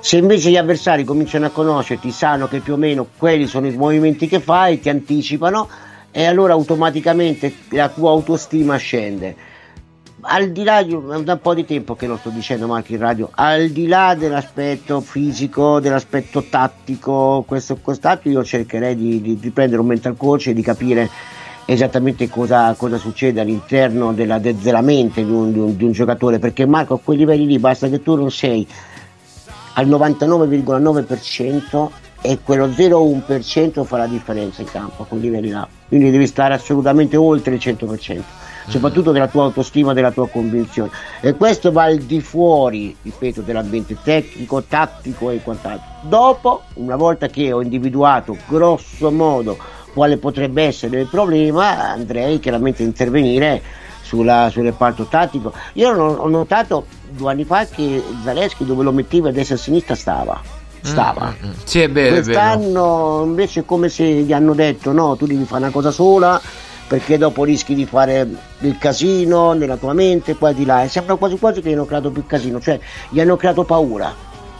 [0.00, 3.76] Se invece gli avversari cominciano a conoscerti sanno che più o meno quelli sono i
[3.76, 5.68] movimenti che fai ti anticipano
[6.12, 9.47] e allora automaticamente la tua autostima scende
[10.22, 12.76] al di là di un, da un po' di tempo che lo sto dicendo ma
[12.76, 19.20] anche in radio al di là dell'aspetto fisico dell'aspetto tattico questo costato io cercherei di,
[19.20, 21.08] di, di, prendere un mental coach e di capire
[21.64, 26.40] esattamente cosa, cosa succede all'interno della, de, della mente di un, un, di un, giocatore
[26.40, 28.66] perché Marco a quei livelli lì basta che tu non sei
[29.74, 31.88] al 99,9%
[32.20, 35.68] e quello 0,1% fa la differenza in campo a quei livelli là.
[35.86, 38.22] Quindi devi stare assolutamente oltre il 100%
[38.68, 40.90] soprattutto della tua autostima, della tua convinzione.
[41.20, 45.86] E questo va al di fuori, ripeto, dell'ambiente tecnico, tattico e quant'altro.
[46.02, 49.56] Dopo, una volta che ho individuato grosso modo
[49.92, 53.60] quale potrebbe essere il problema, andrei chiaramente a intervenire
[54.02, 55.52] sulla, sul reparto tattico.
[55.74, 59.60] Io ho notato due anni fa che Zaleschi dove lo metteva a destra e a
[59.60, 60.40] sinistra stava.
[60.80, 61.34] Stava.
[61.42, 61.54] Mm, mm, mm.
[61.64, 63.24] Sì, è vero, Quest'anno è vero.
[63.24, 66.40] invece è come se gli hanno detto no, tu devi fare una cosa sola
[66.88, 68.26] perché dopo rischi di fare
[68.60, 71.74] il casino nella tua mente qua e di là e sembra quasi quasi che gli
[71.74, 72.80] hanno creato più casino cioè
[73.10, 74.12] gli hanno creato paura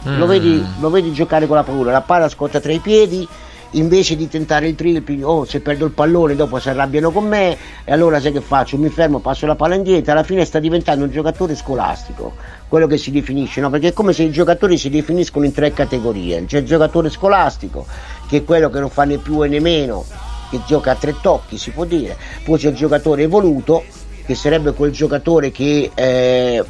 [0.07, 0.17] mm.
[0.17, 3.27] lo, vedi, lo, vedi, giocare con la paura la palla scotta tra i piedi
[3.71, 7.57] invece di tentare il tripping oh se perdo il pallone dopo si arrabbiano con me
[7.83, 11.05] e allora sai che faccio mi fermo passo la palla indietro alla fine sta diventando
[11.05, 12.33] un giocatore scolastico
[12.67, 13.71] quello che si definisce no?
[13.71, 17.85] perché è come se i giocatori si definiscono in tre categorie c'è il giocatore scolastico
[18.27, 20.05] che è quello che non fa né più né meno
[20.49, 23.83] che gioca a tre tocchi, si può dire, poi c'è il giocatore evoluto,
[24.25, 26.63] che sarebbe quel giocatore che eh,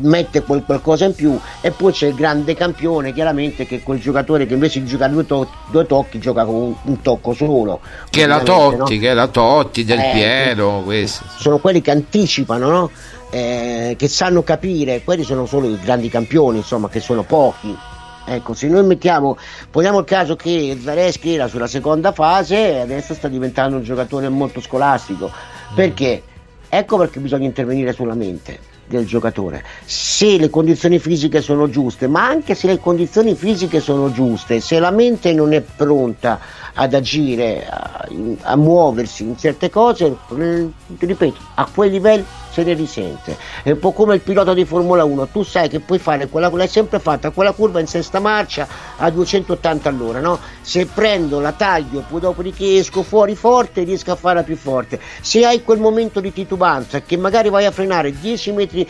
[0.00, 4.00] mette quel qualcosa in più, e poi c'è il grande campione, chiaramente, che è quel
[4.00, 7.80] giocatore che invece di giocare due, to- due tocchi gioca con un, un tocco solo.
[8.08, 8.84] Che è la Totti, no?
[8.84, 11.24] che è la Totti del eh, Piero, questo.
[11.36, 12.90] Sono quelli che anticipano, no?
[13.30, 17.76] eh, che sanno capire, quelli sono solo i grandi campioni, insomma, che sono pochi
[18.24, 19.36] Ecco, se noi mettiamo,
[19.70, 24.28] poniamo il caso che Zareschi era sulla seconda fase e adesso sta diventando un giocatore
[24.28, 25.74] molto scolastico, mm.
[25.74, 26.22] perché?
[26.68, 28.70] Ecco perché bisogna intervenire sulla mente.
[28.92, 29.64] del giocatore.
[29.84, 34.78] Se le condizioni fisiche sono giuste, ma anche se le condizioni fisiche sono giuste, se
[34.78, 36.38] la mente non è pronta
[36.74, 38.06] ad agire, a,
[38.42, 40.68] a muoversi in certe cose, eh,
[40.98, 43.36] ripeto, a quei livelli se ne risente.
[43.62, 46.50] È un po' come il pilota di Formula 1, tu sai che puoi fare quella,
[46.50, 50.38] l'hai sempre fatta, quella curva in sesta marcia a 280 all'ora, no?
[50.60, 55.00] Se prendo la taglio, poi dopodiché esco fuori forte, riesco a farla più forte.
[55.22, 58.88] Se hai quel momento di titubanza che magari vai a frenare 10 metri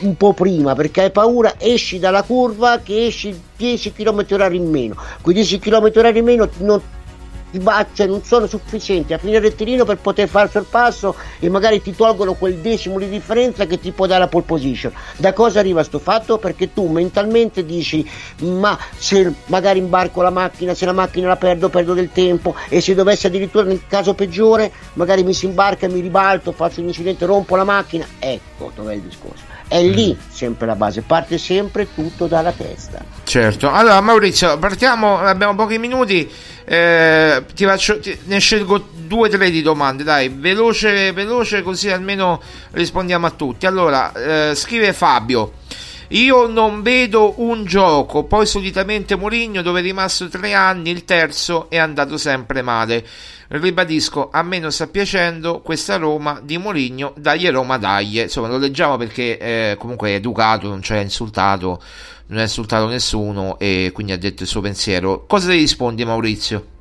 [0.00, 4.70] un po' prima perché hai paura, esci dalla curva che esci 10 km h in
[4.70, 4.96] meno.
[5.20, 6.80] Quei 10 km h in meno non
[7.92, 11.82] cioè non sono sufficienti a finire il tirino per poter fare il sorpasso e magari
[11.82, 14.92] ti tolgono quel decimo di differenza che ti può dare la pole position.
[15.16, 16.38] Da cosa arriva sto fatto?
[16.38, 18.08] Perché tu mentalmente dici
[18.40, 22.80] ma se magari imbarco la macchina, se la macchina la perdo, perdo del tempo e
[22.80, 27.26] se dovesse addirittura nel caso peggiore magari mi si imbarca, mi ribalto, faccio un incidente,
[27.26, 28.06] rompo la macchina.
[28.18, 29.51] Ecco dov'è il discorso.
[29.72, 33.02] È lì sempre la base, parte sempre tutto dalla testa.
[33.24, 36.30] Certo, allora Maurizio, partiamo, abbiamo pochi minuti.
[36.62, 41.88] Eh, ti faccio, ti, ne scelgo due o tre di domande, dai, veloce, veloce, così
[41.88, 42.42] almeno
[42.72, 43.64] rispondiamo a tutti.
[43.64, 44.12] Allora,
[44.50, 45.52] eh, scrive Fabio.
[46.12, 51.70] Io non vedo un gioco, poi solitamente Mourinho dove è rimasto tre anni, il terzo
[51.70, 53.02] è andato sempre male.
[53.48, 58.18] Ribadisco, a me non sta piacendo questa Roma di Mourinho, dagli Roma dagli.
[58.18, 61.82] Insomma, lo leggiamo perché eh, comunque è educato, non ci ha insultato
[62.26, 65.26] non ha insultato nessuno e quindi ha detto il suo pensiero.
[65.26, 66.71] Cosa ti rispondi Maurizio?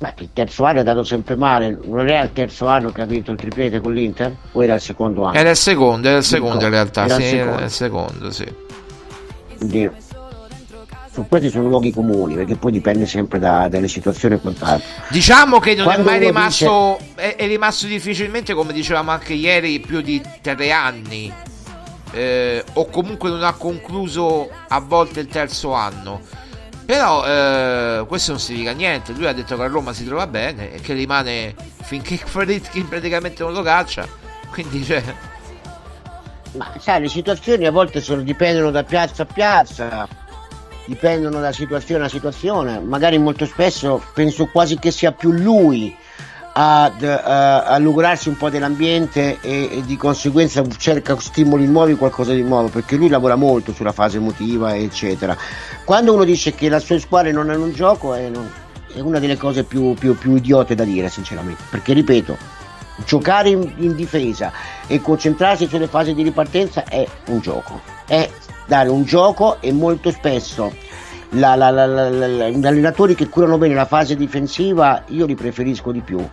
[0.00, 3.04] Beh, il terzo anno è andato sempre male, non era il terzo anno che ha
[3.04, 4.34] vinto il triplete con l'Inter?
[4.52, 5.36] O era il secondo anno?
[5.36, 7.56] Era il secondo, era il secondo in realtà, era sì, il secondo.
[7.56, 8.54] era il secondo, sì.
[9.58, 9.90] Quindi,
[11.12, 14.88] su questi sono luoghi comuni, perché poi dipende sempre da, dalle situazioni e quant'altro.
[15.10, 17.12] Diciamo che non Quando è mai rimasto, dice...
[17.16, 21.30] è, è rimasto difficilmente, come dicevamo anche ieri, più di tre anni
[22.12, 26.20] eh, o comunque non ha concluso a volte il terzo anno.
[26.90, 29.12] Però eh, questo non significa niente.
[29.12, 33.44] Lui ha detto che a Roma si trova bene e che rimane finché Fredkin praticamente
[33.44, 34.08] non lo caccia.
[34.50, 35.00] Quindi cioè.
[36.56, 40.08] Ma sai, le situazioni a volte sono, dipendono da piazza a piazza,
[40.84, 42.80] dipendono da situazione a situazione.
[42.80, 45.96] Magari molto spesso penso quasi che sia più lui
[46.52, 52.32] ad, uh, a lugurarsi un po' dell'ambiente e, e, di conseguenza cerca stimoli nuovi, qualcosa
[52.32, 55.36] di nuovo, perché lui lavora molto sulla fase emotiva, eccetera.
[55.84, 58.50] Quando uno dice che le sue squadre non hanno un gioco, è, non,
[58.92, 62.36] è una delle cose più, più, più, idiote da dire, sinceramente, perché ripeto,
[63.04, 64.52] giocare in, in difesa
[64.86, 68.28] e concentrarsi sulle fasi di ripartenza è un gioco, è
[68.66, 70.72] dare un gioco e molto spesso
[71.30, 76.00] la, la, la, gli allenatori che curano bene la fase difensiva io li preferisco di
[76.00, 76.26] più.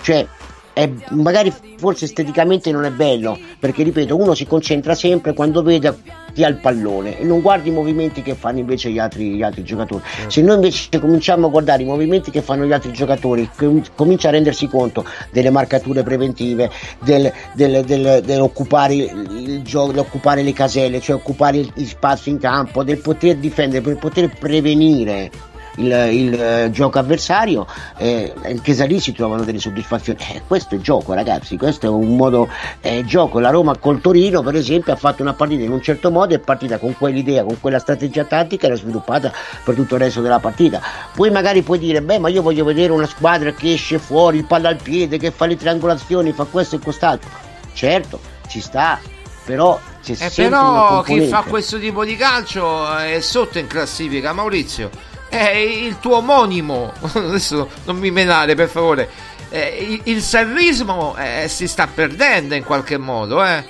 [0.00, 0.26] Cioè,
[0.72, 5.96] è, magari forse esteticamente non è bello, perché ripeto, uno si concentra sempre quando vede
[6.32, 9.42] chi ha il pallone e non guarda i movimenti che fanno invece gli altri, gli
[9.42, 10.02] altri giocatori.
[10.24, 10.28] Mm.
[10.28, 13.48] Se noi invece cominciamo a guardare i movimenti che fanno gli altri giocatori,
[13.94, 20.52] comincia a rendersi conto delle marcature preventive, del, del, del, dell'occupare il gioco, occupare le
[20.52, 26.40] caselle, cioè occupare gli spazi in campo, del poter difendere, per poter prevenire il, il
[26.40, 27.66] eh, gioco avversario,
[27.96, 30.18] eh, anche da lì si trovano delle soddisfazioni.
[30.32, 32.48] Eh, questo è gioco, ragazzi, questo è un modo
[32.80, 33.38] eh, gioco.
[33.38, 36.38] La Roma col Torino, per esempio, ha fatto una partita in un certo modo, è
[36.38, 39.32] partita con quell'idea, con quella strategia tattica, era sviluppata
[39.64, 40.80] per tutto il resto della partita.
[41.14, 44.44] Poi magari puoi dire, beh, ma io voglio vedere una squadra che esce fuori, il
[44.44, 47.30] palla al piede, che fa le triangolazioni, fa questo e quest'altro.
[47.72, 48.98] Certo, ci sta,
[49.44, 54.90] però c'è eh però chi fa questo tipo di calcio è sotto in classifica Maurizio
[55.30, 56.92] è il tuo omonimo.
[57.00, 59.08] Adesso non mi menare, per favore.
[59.48, 63.64] Eh, il, sarrismo eh, si sta perdendo in qualche modo, eh?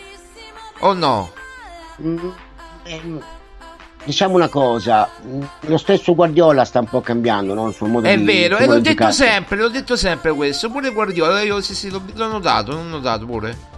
[0.81, 1.31] O no?
[2.03, 3.19] Mm,
[4.05, 5.09] diciamo una cosa,
[5.61, 7.69] lo stesso Guardiola sta un po' cambiando no?
[7.69, 10.71] il suo modo è di È vero, e l'ho detto sempre, l'ho detto sempre questo,
[10.71, 13.69] pure Guardiola, io sì, sì, l'ho, l'ho notato, l'ho notato pure.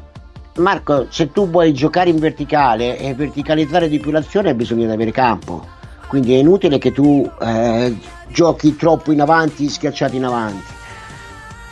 [0.57, 5.81] Marco, se tu vuoi giocare in verticale e verticalizzare di più l'azione bisogna avere campo
[6.13, 7.97] quindi è inutile che tu eh,
[8.29, 10.63] giochi troppo in avanti, schiacciati in avanti.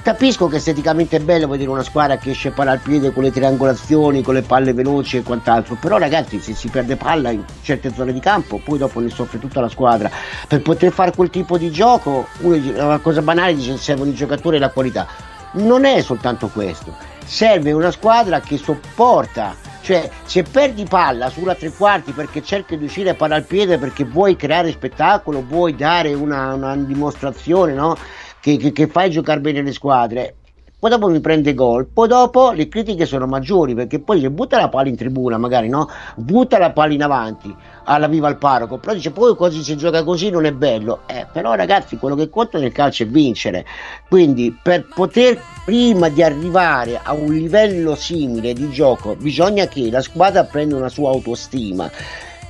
[0.03, 3.33] Capisco che esteticamente è bello vedere una squadra che esce palla al piede con le
[3.33, 7.93] triangolazioni, con le palle veloci e quant'altro, però ragazzi se si perde palla in certe
[7.95, 10.11] zone di campo poi dopo ne soffre tutta la squadra.
[10.49, 14.59] Per poter fare quel tipo di gioco, una cosa banale dice servono i giocatori e
[14.59, 15.07] la qualità.
[15.53, 16.95] Non è soltanto questo,
[17.27, 22.85] serve una squadra che sopporta cioè, se perdi palla sulla tre quarti perché cerchi di
[22.85, 27.97] uscire palla al piede perché vuoi creare spettacolo, vuoi dare una, una dimostrazione, no?
[28.41, 30.37] Che, che, che, fai giocare bene le squadre,
[30.81, 34.59] poi dopo mi prende gol, poi dopo le critiche sono maggiori perché poi dice butta
[34.59, 35.91] la palla in tribuna magari, no?
[36.17, 37.55] Butta la palla in avanti
[37.85, 41.27] alla viva al parroco, però dice poi così si gioca così non è bello, eh,
[41.31, 43.67] però ragazzi quello che conta nel calcio è vincere,
[44.09, 50.01] quindi per poter prima di arrivare a un livello simile di gioco bisogna che la
[50.01, 51.91] squadra prenda una sua autostima.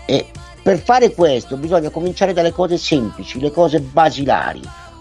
[0.07, 0.27] E
[0.63, 4.61] per fare questo bisogna cominciare dalle cose semplici, le cose basilari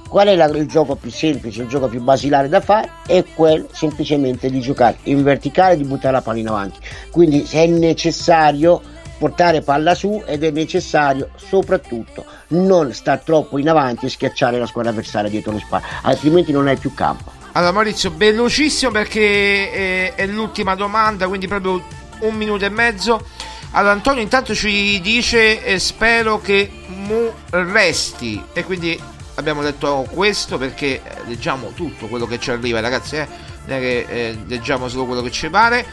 [0.10, 2.91] Qual è la, il gioco più semplice, il gioco più basilare da fare?
[3.05, 6.80] È quello semplicemente di giocare in verticale e di buttare la palla in avanti.
[7.12, 8.82] Quindi è necessario
[9.20, 14.66] portare palla su ed è necessario soprattutto non stare troppo in avanti e schiacciare la
[14.66, 17.32] squadra avversaria dietro le spalle, altrimenti non hai più campo.
[17.51, 21.84] Allora Maurizio, velocissimo perché è, è l'ultima domanda, quindi proprio
[22.22, 23.24] un minuto e mezzo.
[23.72, 28.99] Allora Antonio intanto ci dice eh, spero che Mu resti e quindi
[29.40, 33.28] abbiamo detto questo perché eh, leggiamo tutto quello che ci arriva, ragazzi, eh?
[33.66, 35.86] non è che eh, leggiamo solo quello che ci pare.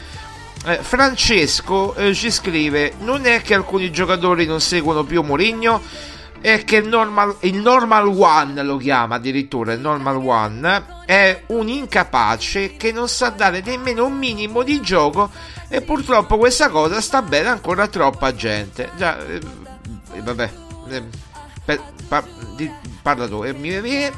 [0.65, 5.81] Eh, Francesco eh, ci scrive: Non è che alcuni giocatori non seguono più Mourinho,
[6.41, 11.67] è che il normal, il normal One lo chiama addirittura il Normal One è un
[11.67, 15.29] incapace che non sa dare nemmeno un minimo di gioco
[15.67, 18.91] e purtroppo questa cosa sta bene ancora a troppa gente.
[18.95, 19.41] Già, eh,
[20.21, 21.25] vabbè.
[21.67, 22.23] Per, par,
[22.55, 23.43] di, parla tu.
[23.43, 23.69] E mi,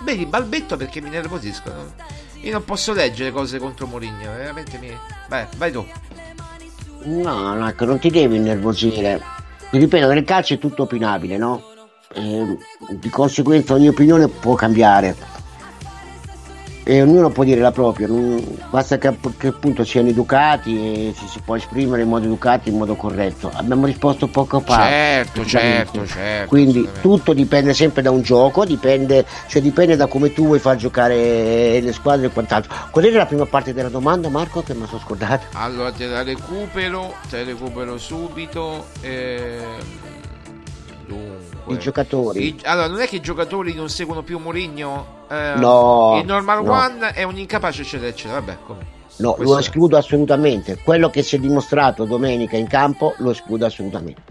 [0.04, 1.93] vedi, balbetto perché mi nervosiscono.
[2.41, 4.95] Io non posso leggere cose contro Mourinho, veramente mi...
[5.28, 5.84] Vai, vai tu.
[7.06, 9.20] No, no, che non ti devi innervosire.
[9.72, 11.64] Ti ripeto, nel calcio è tutto opinabile, no?
[12.14, 12.58] E,
[12.89, 15.16] di conseguenza ogni opinione può cambiare
[16.90, 18.08] e ognuno può dire la propria,
[18.72, 22.78] basta che, che, appunto siano educati e si, si, può esprimere in modo educato, in
[22.78, 23.52] modo corretto.
[23.54, 24.88] Abbiamo risposto poco fa.
[24.88, 26.48] Certo, certo, certo.
[26.48, 30.78] Quindi tutto dipende sempre da un gioco, dipende, cioè dipende da come tu vuoi far
[30.78, 32.74] giocare le squadre e quant'altro.
[32.90, 35.46] Qual era la prima parte della domanda, Marco, che mi sono scordato?
[35.54, 38.88] Allora te la recupero, te la recupero subito.
[39.02, 40.08] Eh
[41.74, 42.47] i giocatori.
[42.47, 45.26] I, allora, non è che i giocatori non seguono più Mourinho?
[45.30, 46.17] Eh, no.
[46.20, 46.72] Il normal no.
[46.72, 48.39] one è un incapace, eccetera, eccetera.
[48.39, 48.97] Vabbè, come.
[49.20, 50.78] No, Questo lo escludo assolutamente.
[50.82, 54.22] Quello che si è dimostrato domenica in campo lo escludo assolutamente.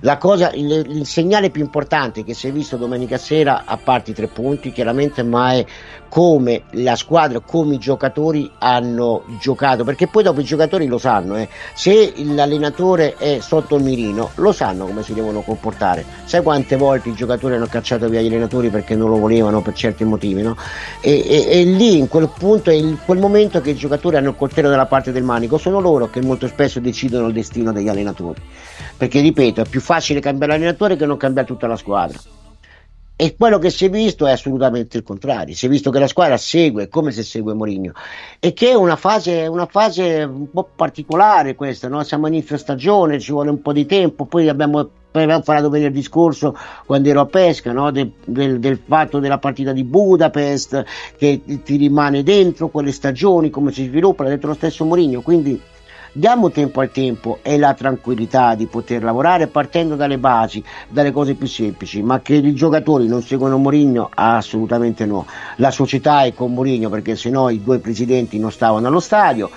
[0.00, 4.12] La cosa, il, il, segnale più importante che si è visto domenica sera, a parte
[4.12, 5.66] i tre punti, chiaramente, ma è
[6.08, 11.36] come la squadra, come i giocatori hanno giocato, perché poi dopo i giocatori lo sanno,
[11.36, 11.48] eh.
[11.74, 16.04] se l'allenatore è sotto il mirino, lo sanno come si devono comportare.
[16.24, 19.74] Sai quante volte i giocatori hanno cacciato via gli allenatori perché non lo volevano per
[19.74, 20.56] certi motivi, no?
[21.00, 24.34] E, e, e lì in quel punto è in quel momento che i giocatori hanno
[24.36, 27.88] il coltello dalla parte del manico, sono loro che molto spesso decidono il destino degli
[27.88, 28.40] allenatori.
[28.96, 32.20] Perché ripeto, è più facile cambiare allenatore che non cambiare tutta la squadra.
[33.18, 35.54] E quello che si è visto è assolutamente il contrario.
[35.54, 37.92] Si è visto che la squadra segue come se segue Mourinho
[38.38, 41.88] e che è una fase, una fase un po' particolare questa.
[41.88, 42.02] No?
[42.02, 44.26] Siamo a inizio stagione, ci vuole un po' di tempo.
[44.26, 44.90] Poi abbiamo,
[45.24, 47.90] abbiamo parlato venire il discorso quando ero a pesca no?
[47.90, 50.84] del, del, del, fatto della partita di Budapest
[51.16, 55.20] che ti rimane dentro quelle stagioni, come si sviluppa, l'ha detto lo stesso Mourinho.
[55.20, 55.60] Quindi
[56.16, 61.34] diamo tempo al tempo e la tranquillità di poter lavorare partendo dalle basi, dalle cose
[61.34, 65.26] più semplici, ma che i giocatori non seguono Mourinho assolutamente no.
[65.56, 69.50] La società è con Mourinho perché se no i due presidenti non stavano allo stadio.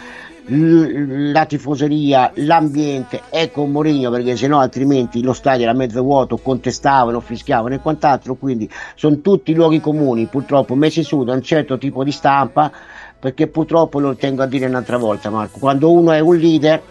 [0.51, 6.37] La tifoseria, l'ambiente è con Mourinho perché se no altrimenti lo stadio era mezzo vuoto,
[6.37, 8.35] contestavano, fischiavano e quant'altro.
[8.35, 12.71] Quindi sono tutti luoghi comuni, purtroppo messi su da un certo tipo di stampa
[13.19, 16.81] perché purtroppo lo tengo a dire un'altra volta Marco, quando uno è un leader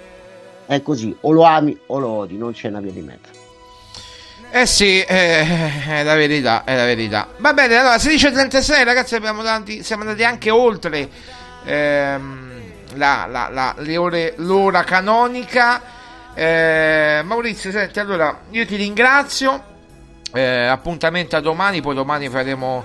[0.66, 3.46] è così, o lo ami o lo odi, non c'è una via di mezzo.
[4.50, 7.28] Eh sì, eh, è la verità, è la verità.
[7.38, 11.08] Va bene, allora 16.36 ragazzi abbiamo davanti, siamo andati anche oltre
[11.64, 12.47] ehm,
[12.98, 15.80] la, la, la, ore, l'ora canonica.
[16.34, 19.62] Eh, Maurizio, senti, allora io ti ringrazio,
[20.32, 22.84] eh, appuntamento a domani, poi domani faremo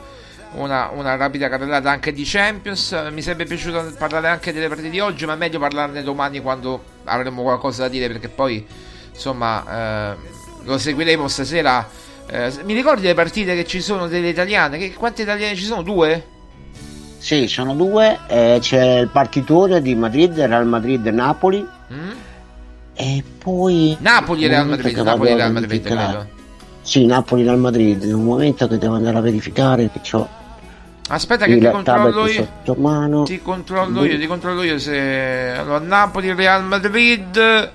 [0.53, 2.91] una, una, rapida carrellata anche di Champions.
[3.11, 6.83] Mi sarebbe piaciuto parlare anche delle partite di oggi, ma è meglio parlarne domani quando
[7.03, 8.65] avremo qualcosa da dire perché poi
[9.11, 10.15] insomma eh,
[10.63, 11.87] lo seguiremo stasera.
[12.27, 14.77] Eh, mi ricordi le partite che ci sono delle italiane?
[14.77, 15.81] Che, quante italiane ci sono?
[15.81, 16.31] Due?
[17.23, 18.19] Sì, sono due.
[18.27, 21.65] Eh, c'è il partitore di Madrid, Real Madrid Napoli.
[21.93, 22.11] Mm?
[22.95, 26.27] E poi Napoli Real Madrid, Napoli Real Madrid, credo.
[26.81, 28.03] Sì, Napoli Real Madrid.
[28.03, 30.27] In un momento che devo andare a verificare che ho
[31.07, 32.45] Aspetta che ti controllo io.
[32.75, 33.23] Mano.
[33.23, 37.71] Ti controllo io, ti controllo io se allora Napoli Real Madrid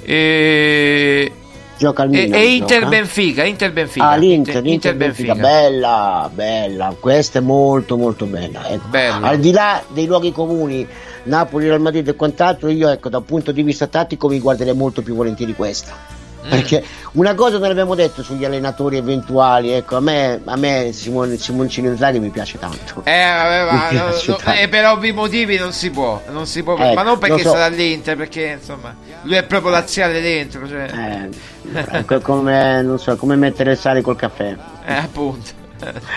[0.00, 1.32] e
[1.78, 2.40] Gioca al E, Milan.
[2.40, 2.88] e Inter gioca.
[2.90, 4.08] Benfica, Inter Benfica.
[4.08, 5.34] Ah, l'Inter, Inter, l'Inter Benfica.
[5.34, 8.68] bella, bella, questa è molto molto bella.
[8.68, 8.88] ecco.
[8.92, 10.86] Al di là dei luoghi comuni,
[11.24, 15.02] Napoli, Real Madrid e quant'altro, io ecco, dal punto di vista tattico mi guarderei molto
[15.02, 16.24] più volentieri questa.
[16.46, 16.50] Mm.
[16.50, 21.36] Perché una cosa non abbiamo detto sugli allenatori eventuali, ecco, a me, a me Simone,
[21.38, 23.02] Simoncino Inzaghi mi piace tanto.
[23.04, 24.60] Eh, vabbè, ma no, no, tanto.
[24.60, 27.50] eh, per ovvi motivi non si può, non si può, Ecco, ma non perché so.
[27.50, 31.28] sarà all'Inter, perché insomma lui è proprio laziale dentro, cioè,
[31.92, 34.54] Eh, co- come, non so, come mettere il sale col caffè.
[34.86, 35.64] eh, appunto.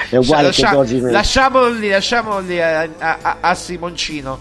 [0.09, 1.11] È uguale Giorgi Mendes.
[1.11, 4.39] lasciamolo lì, lasciamolo lì a- a- a Simoncino.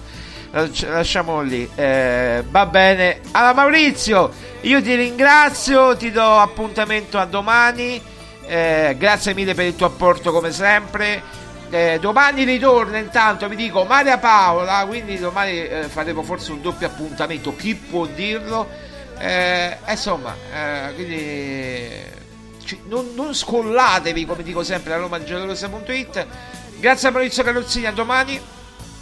[0.50, 3.20] Lasci- Lasciamolo lì, Eh, va bene.
[3.32, 4.30] Allora, Maurizio,
[4.62, 8.00] io ti ringrazio, ti do appuntamento a domani.
[8.46, 11.22] Eh, grazie mille per il tuo apporto, come sempre.
[11.70, 14.84] Eh, domani ritorna intanto, vi dico Maria Paola.
[14.86, 17.54] Quindi domani eh, faremo forse un doppio appuntamento.
[17.54, 18.66] Chi può dirlo?
[19.18, 21.90] Eh, insomma, eh, quindi
[22.64, 26.26] ci- non, non scollatevi, come dico sempre, a romagiallorosa.it.
[26.78, 28.40] Grazie a Maurizio Carrozzini, a domani.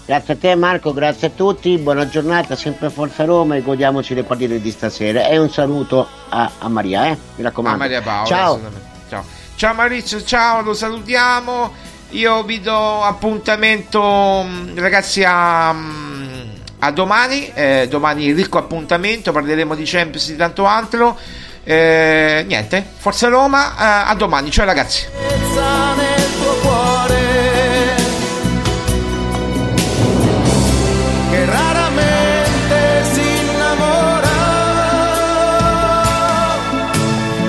[0.07, 4.23] Grazie a te Marco, grazie a tutti, buona giornata, sempre Forza Roma e godiamoci le
[4.23, 5.27] partite di stasera.
[5.27, 7.19] E un saluto a, a Maria, eh?
[7.35, 7.77] mi raccomando.
[7.77, 8.25] A Maria Paola.
[8.25, 8.61] Ciao.
[9.09, 9.25] Ciao.
[9.57, 11.75] Ciao Maurizio, ciao, lo salutiamo.
[12.11, 17.51] Io vi do appuntamento, mh, ragazzi, a, mh, a domani.
[17.53, 21.19] Eh, domani ricco appuntamento, parleremo di Champions e di tanto altro.
[21.65, 25.96] Eh, niente, Forza Roma, eh, a domani, ciao ragazzi.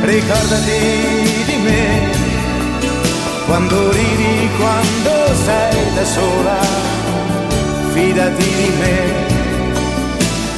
[0.07, 2.15] Ricordati di me.
[3.45, 6.59] Quando ridi quando sei da sola
[7.93, 9.25] fidati di me.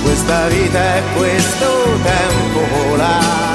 [0.03, 1.67] Questa vita e questo
[2.03, 3.48] tempo vola